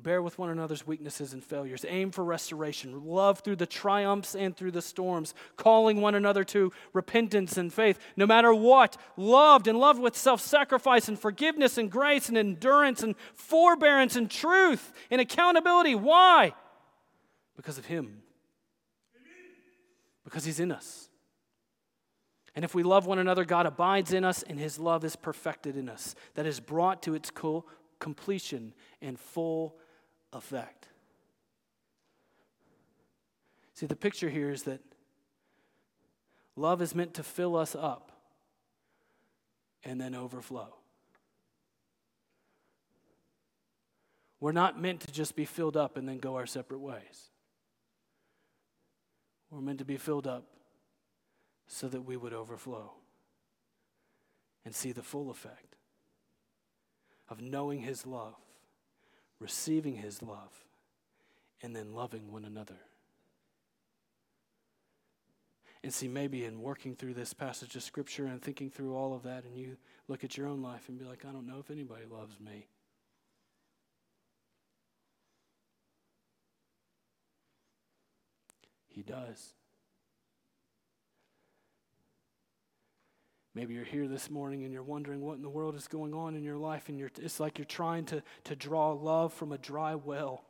Bear 0.00 0.22
with 0.22 0.38
one 0.38 0.50
another's 0.50 0.86
weaknesses 0.86 1.32
and 1.32 1.42
failures. 1.42 1.84
Aim 1.88 2.12
for 2.12 2.24
restoration. 2.24 3.04
Love 3.04 3.40
through 3.40 3.56
the 3.56 3.66
triumphs 3.66 4.36
and 4.36 4.56
through 4.56 4.70
the 4.70 4.82
storms. 4.82 5.34
Calling 5.56 6.00
one 6.00 6.14
another 6.14 6.44
to 6.44 6.72
repentance 6.92 7.56
and 7.56 7.72
faith. 7.72 7.98
No 8.16 8.24
matter 8.24 8.54
what, 8.54 8.96
loved 9.16 9.66
and 9.66 9.78
loved 9.78 10.00
with 10.00 10.16
self 10.16 10.40
sacrifice 10.40 11.08
and 11.08 11.18
forgiveness 11.18 11.78
and 11.78 11.90
grace 11.90 12.28
and 12.28 12.38
endurance 12.38 13.02
and 13.02 13.16
forbearance 13.34 14.14
and 14.14 14.30
truth 14.30 14.92
and 15.10 15.20
accountability. 15.20 15.96
Why? 15.96 16.54
Because 17.56 17.76
of 17.76 17.86
Him. 17.86 18.22
Because 20.22 20.44
He's 20.44 20.60
in 20.60 20.70
us. 20.70 21.08
And 22.54 22.64
if 22.64 22.72
we 22.72 22.84
love 22.84 23.06
one 23.06 23.18
another, 23.18 23.44
God 23.44 23.66
abides 23.66 24.12
in 24.12 24.24
us 24.24 24.44
and 24.44 24.60
His 24.60 24.78
love 24.78 25.04
is 25.04 25.16
perfected 25.16 25.76
in 25.76 25.88
us. 25.88 26.14
That 26.34 26.46
is 26.46 26.60
brought 26.60 27.02
to 27.02 27.14
its 27.14 27.32
completion 27.98 28.74
and 29.02 29.18
full 29.18 29.76
effect. 30.32 30.88
See, 33.74 33.86
the 33.86 33.96
picture 33.96 34.28
here 34.28 34.50
is 34.50 34.64
that 34.64 34.80
love 36.56 36.82
is 36.82 36.94
meant 36.94 37.14
to 37.14 37.22
fill 37.22 37.56
us 37.56 37.74
up 37.74 38.12
and 39.84 40.00
then 40.00 40.14
overflow. 40.14 40.74
We're 44.40 44.52
not 44.52 44.80
meant 44.80 45.00
to 45.00 45.12
just 45.12 45.34
be 45.34 45.44
filled 45.44 45.76
up 45.76 45.96
and 45.96 46.08
then 46.08 46.18
go 46.18 46.36
our 46.36 46.46
separate 46.46 46.80
ways. 46.80 47.30
We're 49.50 49.60
meant 49.60 49.78
to 49.78 49.84
be 49.84 49.96
filled 49.96 50.26
up 50.26 50.44
so 51.66 51.88
that 51.88 52.02
we 52.02 52.16
would 52.16 52.32
overflow 52.32 52.92
and 54.64 54.74
see 54.74 54.92
the 54.92 55.02
full 55.02 55.30
effect 55.30 55.76
of 57.28 57.40
knowing 57.40 57.80
His 57.80 58.06
love 58.06 58.34
receiving 59.40 59.96
his 59.96 60.22
love, 60.22 60.64
and 61.62 61.74
then 61.74 61.94
loving 61.94 62.32
one 62.32 62.44
another. 62.44 62.78
And 65.82 65.94
see, 65.94 66.08
maybe 66.08 66.44
in 66.44 66.60
working 66.60 66.96
through 66.96 67.14
this 67.14 67.32
passage 67.32 67.76
of 67.76 67.82
Scripture 67.82 68.26
and 68.26 68.42
thinking 68.42 68.68
through 68.68 68.96
all 68.96 69.14
of 69.14 69.22
that, 69.22 69.44
and 69.44 69.56
you 69.56 69.76
look 70.08 70.24
at 70.24 70.36
your 70.36 70.48
own 70.48 70.60
life 70.60 70.88
and 70.88 70.98
be 70.98 71.04
like, 71.04 71.24
I 71.24 71.30
don't 71.30 71.46
know 71.46 71.58
if 71.60 71.70
anybody 71.70 72.04
loves 72.10 72.40
me. 72.40 72.66
He 78.88 79.02
does. 79.02 79.52
Maybe 83.58 83.74
you're 83.74 83.82
here 83.82 84.06
this 84.06 84.30
morning 84.30 84.62
and 84.62 84.72
you're 84.72 84.84
wondering 84.84 85.20
what 85.20 85.34
in 85.34 85.42
the 85.42 85.48
world 85.48 85.74
is 85.74 85.88
going 85.88 86.14
on 86.14 86.36
in 86.36 86.44
your 86.44 86.56
life, 86.56 86.88
and 86.88 87.10
it's 87.16 87.40
like 87.40 87.58
you're 87.58 87.64
trying 87.64 88.04
to, 88.04 88.22
to 88.44 88.54
draw 88.54 88.92
love 88.92 89.32
from 89.32 89.50
a 89.50 89.58
dry 89.58 89.96
well. 89.96 90.44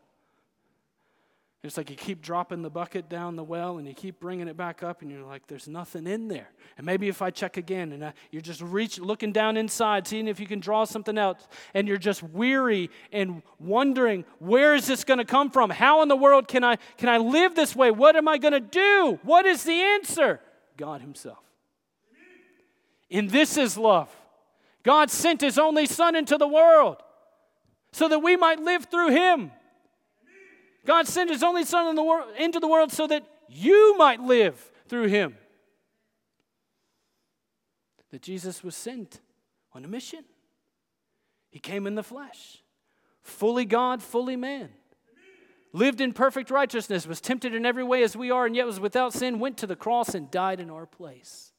It's 1.64 1.78
like 1.78 1.88
you 1.88 1.96
keep 1.96 2.20
dropping 2.20 2.60
the 2.60 2.68
bucket 2.68 3.08
down 3.08 3.34
the 3.34 3.42
well 3.42 3.78
and 3.78 3.88
you 3.88 3.94
keep 3.94 4.20
bringing 4.20 4.46
it 4.46 4.58
back 4.58 4.82
up, 4.82 5.00
and 5.00 5.10
you're 5.10 5.24
like, 5.24 5.46
there's 5.46 5.66
nothing 5.66 6.06
in 6.06 6.28
there. 6.28 6.50
And 6.76 6.84
maybe 6.84 7.08
if 7.08 7.22
I 7.22 7.30
check 7.30 7.56
again, 7.56 7.92
and 7.92 8.04
I, 8.04 8.12
you're 8.30 8.42
just 8.42 8.60
reach, 8.60 8.98
looking 8.98 9.32
down 9.32 9.56
inside, 9.56 10.06
seeing 10.06 10.28
if 10.28 10.38
you 10.38 10.46
can 10.46 10.60
draw 10.60 10.84
something 10.84 11.16
out, 11.16 11.46
and 11.72 11.88
you're 11.88 11.96
just 11.96 12.22
weary 12.22 12.90
and 13.10 13.42
wondering, 13.58 14.26
where 14.38 14.74
is 14.74 14.86
this 14.86 15.04
going 15.04 15.16
to 15.16 15.24
come 15.24 15.50
from? 15.50 15.70
How 15.70 16.02
in 16.02 16.08
the 16.08 16.16
world 16.16 16.46
can 16.46 16.62
I, 16.62 16.76
can 16.98 17.08
I 17.08 17.16
live 17.16 17.54
this 17.54 17.74
way? 17.74 17.90
What 17.90 18.16
am 18.16 18.28
I 18.28 18.36
going 18.36 18.52
to 18.52 18.60
do? 18.60 19.18
What 19.22 19.46
is 19.46 19.64
the 19.64 19.80
answer? 19.80 20.40
God 20.76 21.00
Himself. 21.00 21.47
And 23.10 23.30
this 23.30 23.56
is 23.56 23.76
love. 23.76 24.14
God 24.82 25.10
sent 25.10 25.40
His 25.40 25.58
only 25.58 25.86
Son 25.86 26.14
into 26.14 26.36
the 26.36 26.48
world 26.48 27.02
so 27.92 28.08
that 28.08 28.20
we 28.20 28.36
might 28.36 28.60
live 28.60 28.84
through 28.84 29.10
Him. 29.10 29.52
God 30.88 31.06
sent 31.06 31.28
his 31.28 31.42
only 31.42 31.66
Son 31.66 31.86
in 31.88 31.96
the 31.96 32.02
wor- 32.02 32.24
into 32.38 32.60
the 32.60 32.66
world 32.66 32.90
so 32.90 33.06
that 33.06 33.22
you 33.46 33.94
might 33.98 34.20
live 34.20 34.72
through 34.88 35.08
him. 35.08 35.36
That 38.10 38.22
Jesus 38.22 38.64
was 38.64 38.74
sent 38.74 39.20
on 39.74 39.84
a 39.84 39.88
mission. 39.88 40.24
He 41.50 41.58
came 41.58 41.86
in 41.86 41.94
the 41.94 42.02
flesh, 42.02 42.62
fully 43.20 43.66
God, 43.66 44.02
fully 44.02 44.34
man. 44.34 44.70
Lived 45.74 46.00
in 46.00 46.14
perfect 46.14 46.50
righteousness, 46.50 47.06
was 47.06 47.20
tempted 47.20 47.54
in 47.54 47.66
every 47.66 47.84
way 47.84 48.02
as 48.02 48.16
we 48.16 48.30
are, 48.30 48.46
and 48.46 48.56
yet 48.56 48.64
was 48.64 48.80
without 48.80 49.12
sin, 49.12 49.38
went 49.38 49.58
to 49.58 49.66
the 49.66 49.76
cross 49.76 50.14
and 50.14 50.30
died 50.30 50.58
in 50.58 50.70
our 50.70 50.86
place. 50.86 51.52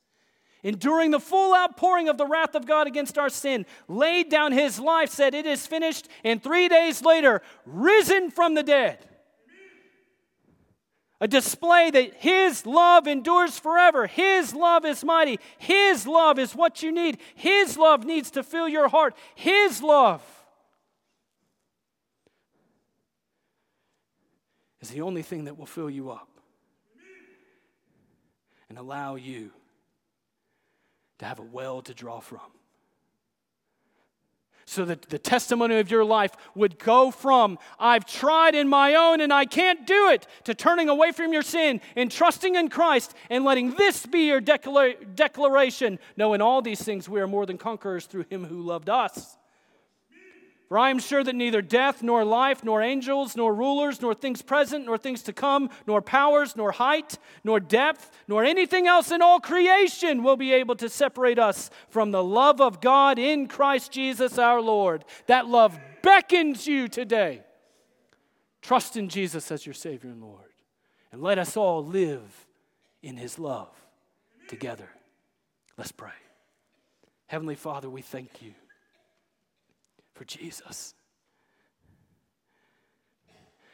Enduring 0.64 1.12
the 1.12 1.20
full 1.20 1.56
outpouring 1.56 2.10
of 2.10 2.18
the 2.18 2.26
wrath 2.26 2.54
of 2.54 2.66
God 2.66 2.86
against 2.86 3.18
our 3.18 3.30
sin, 3.30 3.66
laid 3.88 4.30
down 4.30 4.52
his 4.52 4.80
life, 4.80 5.10
said, 5.10 5.34
It 5.34 5.46
is 5.46 5.66
finished, 5.66 6.10
and 6.24 6.44
three 6.44 6.68
days 6.68 7.02
later, 7.02 7.42
risen 7.66 8.30
from 8.30 8.56
the 8.56 8.64
dead 8.64 9.10
a 11.22 11.28
display 11.28 11.92
that 11.92 12.14
His 12.16 12.66
love 12.66 13.08
endures 13.08 13.60
forever. 13.60 14.08
His 14.08 14.54
love 14.54 14.86
is 14.86 15.04
mighty. 15.04 15.40
His 15.58 16.08
love 16.08 16.40
is 16.40 16.56
what 16.56 16.82
you 16.82 16.92
need. 16.92 17.18
His 17.36 17.78
love 17.78 18.06
needs 18.06 18.32
to 18.32 18.44
fill 18.44 18.70
your 18.70 18.88
heart. 18.88 19.16
His 19.36 19.82
love 19.82 20.24
is 24.80 24.90
the 24.90 25.02
only 25.02 25.22
thing 25.22 25.46
that 25.46 25.58
will 25.58 25.66
fill 25.66 25.90
you 25.90 26.10
up 26.10 26.30
and 28.70 28.78
allow 28.78 29.16
you 29.16 29.52
to 31.20 31.26
have 31.26 31.40
a 31.40 31.44
well 31.44 31.82
to 31.84 31.94
draw 31.94 32.20
from 32.20 32.42
so 34.70 34.86
that 34.86 35.02
the 35.10 35.18
testimony 35.18 35.80
of 35.80 35.90
your 35.90 36.06
life 36.06 36.32
would 36.54 36.78
go 36.78 37.10
from, 37.10 37.58
I've 37.80 38.06
tried 38.06 38.54
in 38.54 38.68
my 38.68 38.94
own 38.94 39.20
and 39.20 39.34
I 39.34 39.46
can't 39.46 39.88
do 39.88 40.10
it, 40.10 40.28
to 40.44 40.54
turning 40.54 40.90
away 40.90 41.12
from 41.12 41.34
your 41.34 41.42
sin 41.42 41.82
and 41.96 42.12
trusting 42.12 42.54
in 42.54 42.70
Christ 42.70 43.16
and 43.32 43.44
letting 43.44 43.72
this 43.72 44.06
be 44.06 44.28
your 44.28 44.40
declara- 44.40 45.16
declaration. 45.16 45.98
Knowing 46.18 46.40
all 46.40 46.62
these 46.62 46.84
things, 46.84 47.10
we 47.10 47.20
are 47.20 47.28
more 47.28 47.48
than 47.48 47.58
conquerors 47.58 48.06
through 48.06 48.26
him 48.30 48.46
who 48.46 48.62
loved 48.62 48.90
us. 48.90 49.38
For 50.70 50.78
I 50.78 50.92
am 50.92 51.00
sure 51.00 51.24
that 51.24 51.36
neither 51.36 51.64
death, 51.64 52.04
nor 52.04 52.24
life, 52.24 52.64
nor 52.64 52.80
angels, 52.80 53.36
nor 53.36 53.56
rulers, 53.56 54.04
nor 54.04 54.14
things 54.14 54.44
present, 54.44 54.86
nor 54.86 55.00
things 55.00 55.24
to 55.24 55.34
come, 55.34 55.72
nor 55.88 56.00
powers, 56.00 56.56
nor 56.56 56.72
height, 56.72 57.18
nor 57.44 57.60
depth, 57.60 58.12
nor 58.28 58.44
anything 58.44 58.86
else 58.86 59.10
in 59.10 59.20
all 59.20 59.40
creation 59.40 60.22
will 60.22 60.38
be 60.38 60.54
able 60.54 60.76
to 60.76 60.88
separate 60.88 61.40
us 61.40 61.72
from 61.90 62.12
the 62.12 62.24
love 62.24 62.62
of 62.62 62.82
God 62.82 63.18
in 63.18 63.48
Christ 63.48 63.92
Jesus 63.92 64.38
our 64.38 64.62
Lord. 64.62 65.06
That 65.26 65.48
love 65.48 65.80
beckons 66.04 66.68
you 66.68 66.88
today. 66.88 67.42
Trust 68.62 68.96
in 68.96 69.10
Jesus 69.10 69.52
as 69.52 69.66
your 69.66 69.74
Savior 69.74 70.12
and 70.12 70.22
Lord. 70.22 70.54
And 71.12 71.24
let 71.24 71.40
us 71.40 71.58
all 71.58 71.84
live 71.84 72.46
in 73.02 73.18
His 73.18 73.40
love 73.40 73.74
together. 74.48 74.90
Let's 75.78 75.92
pray. 75.92 76.12
Heavenly 77.26 77.56
Father, 77.56 77.90
we 77.90 78.04
thank 78.04 78.44
you 78.44 78.54
for 80.20 80.26
Jesus. 80.26 80.94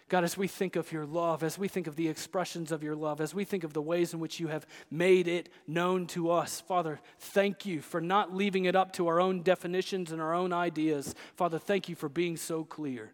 God, 0.10 0.24
as 0.24 0.38
we 0.38 0.48
think 0.48 0.76
of 0.76 0.92
your 0.92 1.08
love, 1.08 1.42
as 1.42 1.58
we 1.58 1.68
think 1.68 1.88
of 1.88 1.96
the 1.96 2.08
expressions 2.08 2.72
of 2.72 2.84
your 2.84 2.96
love, 2.96 3.20
as 3.20 3.34
we 3.34 3.46
think 3.46 3.64
of 3.64 3.74
the 3.74 3.82
ways 3.82 4.14
in 4.14 4.20
which 4.20 4.40
you 4.40 4.46
have 4.50 4.68
made 4.92 5.28
it 5.28 5.50
known 5.66 6.06
to 6.06 6.30
us, 6.30 6.62
Father, 6.62 7.00
thank 7.18 7.66
you 7.66 7.82
for 7.82 8.00
not 8.00 8.36
leaving 8.36 8.66
it 8.66 8.76
up 8.76 8.94
to 8.94 9.08
our 9.08 9.20
own 9.20 9.42
definitions 9.42 10.12
and 10.12 10.22
our 10.22 10.36
own 10.36 10.54
ideas. 10.54 11.16
Father, 11.34 11.58
thank 11.58 11.90
you 11.90 11.96
for 11.96 12.10
being 12.10 12.38
so 12.38 12.64
clear 12.64 13.12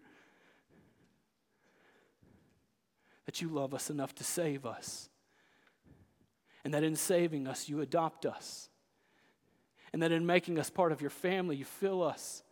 that 3.26 3.42
you 3.42 3.48
love 3.48 3.74
us 3.74 3.90
enough 3.90 4.14
to 4.16 4.26
save 4.26 4.66
us, 4.66 5.08
and 6.66 6.74
that 6.74 6.84
in 6.84 6.98
saving 6.98 7.48
us, 7.48 7.70
you 7.70 7.80
adopt 7.80 8.26
us, 8.26 8.68
and 9.94 10.04
that 10.04 10.12
in 10.12 10.26
making 10.26 10.60
us 10.60 10.70
part 10.70 10.92
of 10.92 11.00
your 11.00 11.10
family, 11.10 11.56
you 11.56 11.64
fill 11.64 12.04
us 12.04 12.44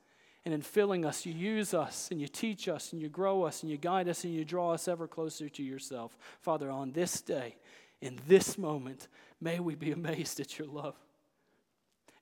and 0.45 0.53
in 0.53 0.61
filling 0.61 1.05
us, 1.05 1.25
you 1.25 1.33
use 1.33 1.73
us 1.73 2.09
and 2.11 2.21
you 2.21 2.27
teach 2.27 2.67
us 2.67 2.93
and 2.93 3.01
you 3.01 3.09
grow 3.09 3.43
us 3.43 3.61
and 3.61 3.71
you 3.71 3.77
guide 3.77 4.07
us 4.07 4.23
and 4.23 4.33
you 4.33 4.45
draw 4.45 4.71
us 4.71 4.87
ever 4.87 5.07
closer 5.07 5.49
to 5.49 5.63
yourself. 5.63 6.17
Father, 6.41 6.71
on 6.71 6.91
this 6.91 7.21
day, 7.21 7.57
in 8.01 8.19
this 8.27 8.57
moment, 8.57 9.07
may 9.41 9.59
we 9.59 9.75
be 9.75 9.91
amazed 9.93 10.39
at 10.39 10.57
your 10.57 10.67
love. 10.67 10.95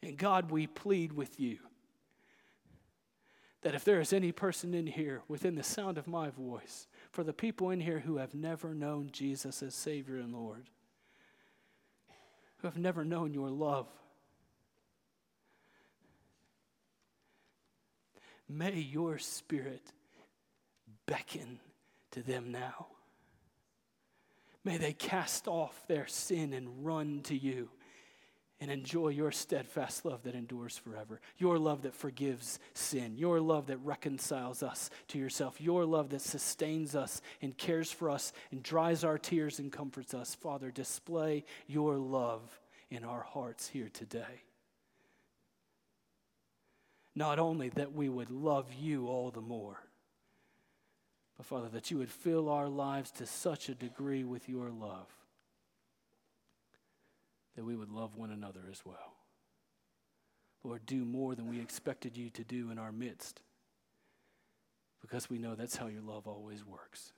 And 0.02 0.18
God, 0.18 0.52
we 0.52 0.68
plead 0.68 1.14
with 1.14 1.40
you 1.40 1.60
that 3.62 3.76
if 3.76 3.84
there 3.84 4.00
is 4.00 4.14
any 4.14 4.32
person 4.32 4.74
in 4.74 4.88
here 4.88 5.22
within 5.28 5.56
the 5.56 5.64
sound 5.64 5.98
of 5.98 6.08
my 6.08 6.30
voice, 6.30 6.88
for 7.12 7.24
the 7.24 7.34
people 7.34 7.70
in 7.72 7.80
here 7.80 8.00
who 8.00 8.18
have 8.18 8.34
never 8.34 8.74
known 8.74 9.10
Jesus 9.12 9.64
as 9.64 9.74
Savior 9.74 10.18
and 10.18 10.34
Lord, 10.34 10.70
who 12.58 12.68
have 12.68 12.78
never 12.78 13.04
known 13.04 13.34
your 13.34 13.50
love, 13.50 13.88
May 18.50 18.76
your 18.76 19.18
spirit 19.18 19.92
beckon 21.06 21.60
to 22.12 22.22
them 22.22 22.52
now. 22.52 22.88
May 24.64 24.78
they 24.78 24.94
cast 24.94 25.48
off 25.48 25.88
their 25.88 26.08
sin 26.08 26.54
and 26.54 26.86
run 26.86 27.22
to 27.24 27.38
you 27.38 27.70
and 28.60 28.72
enjoy 28.72 29.10
your 29.10 29.32
steadfast 29.32 30.04
love 30.04 30.24
that 30.24 30.34
endures 30.34 30.78
forever. 30.78 31.22
Your 31.38 31.60
love 31.60 31.84
that 31.84 31.94
forgives 31.94 32.60
sin. 32.74 33.16
Your 33.16 33.40
love 33.40 33.68
that 33.68 33.78
reconciles 33.78 34.64
us 34.64 34.90
to 35.10 35.20
yourself. 35.20 35.62
Your 35.62 35.86
love 35.86 36.10
that 36.10 36.22
sustains 36.22 36.96
us 36.96 37.22
and 37.42 37.58
cares 37.58 37.92
for 37.92 38.10
us 38.10 38.34
and 38.52 38.64
dries 38.64 39.04
our 39.04 39.18
tears 39.18 39.60
and 39.60 39.72
comforts 39.72 40.14
us. 40.14 40.36
Father, 40.36 40.72
display 40.72 41.46
your 41.68 41.98
love 41.98 42.60
in 42.90 43.04
our 43.04 43.22
hearts 43.22 43.68
here 43.68 43.90
today. 43.94 44.42
Not 47.18 47.40
only 47.40 47.70
that 47.70 47.94
we 47.94 48.10
would 48.10 48.30
love 48.30 48.72
you 48.80 49.08
all 49.08 49.32
the 49.32 49.42
more, 49.42 49.82
but 51.36 51.48
Father, 51.48 51.68
that 51.70 51.90
you 51.90 51.98
would 51.98 52.12
fill 52.12 52.48
our 52.48 52.70
lives 52.70 53.10
to 53.14 53.26
such 53.26 53.70
a 53.70 53.74
degree 53.74 54.24
with 54.24 54.48
your 54.48 54.70
love 54.70 55.08
that 57.56 57.66
we 57.66 57.76
would 57.76 57.90
love 57.90 58.16
one 58.16 58.30
another 58.30 58.62
as 58.72 58.86
well. 58.86 59.16
Lord, 60.64 60.86
do 60.86 61.06
more 61.06 61.34
than 61.34 61.50
we 61.50 61.60
expected 61.60 62.16
you 62.16 62.30
to 62.30 62.44
do 62.44 62.70
in 62.70 62.78
our 62.78 62.92
midst 62.92 63.42
because 65.02 65.28
we 65.28 65.40
know 65.40 65.56
that's 65.56 65.76
how 65.76 65.88
your 65.88 66.04
love 66.04 66.28
always 66.28 66.64
works. 66.64 67.14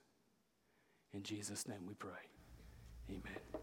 In 1.12 1.22
Jesus' 1.22 1.68
name 1.68 1.84
we 1.86 1.92
pray. 1.92 2.22
Amen. 3.10 3.60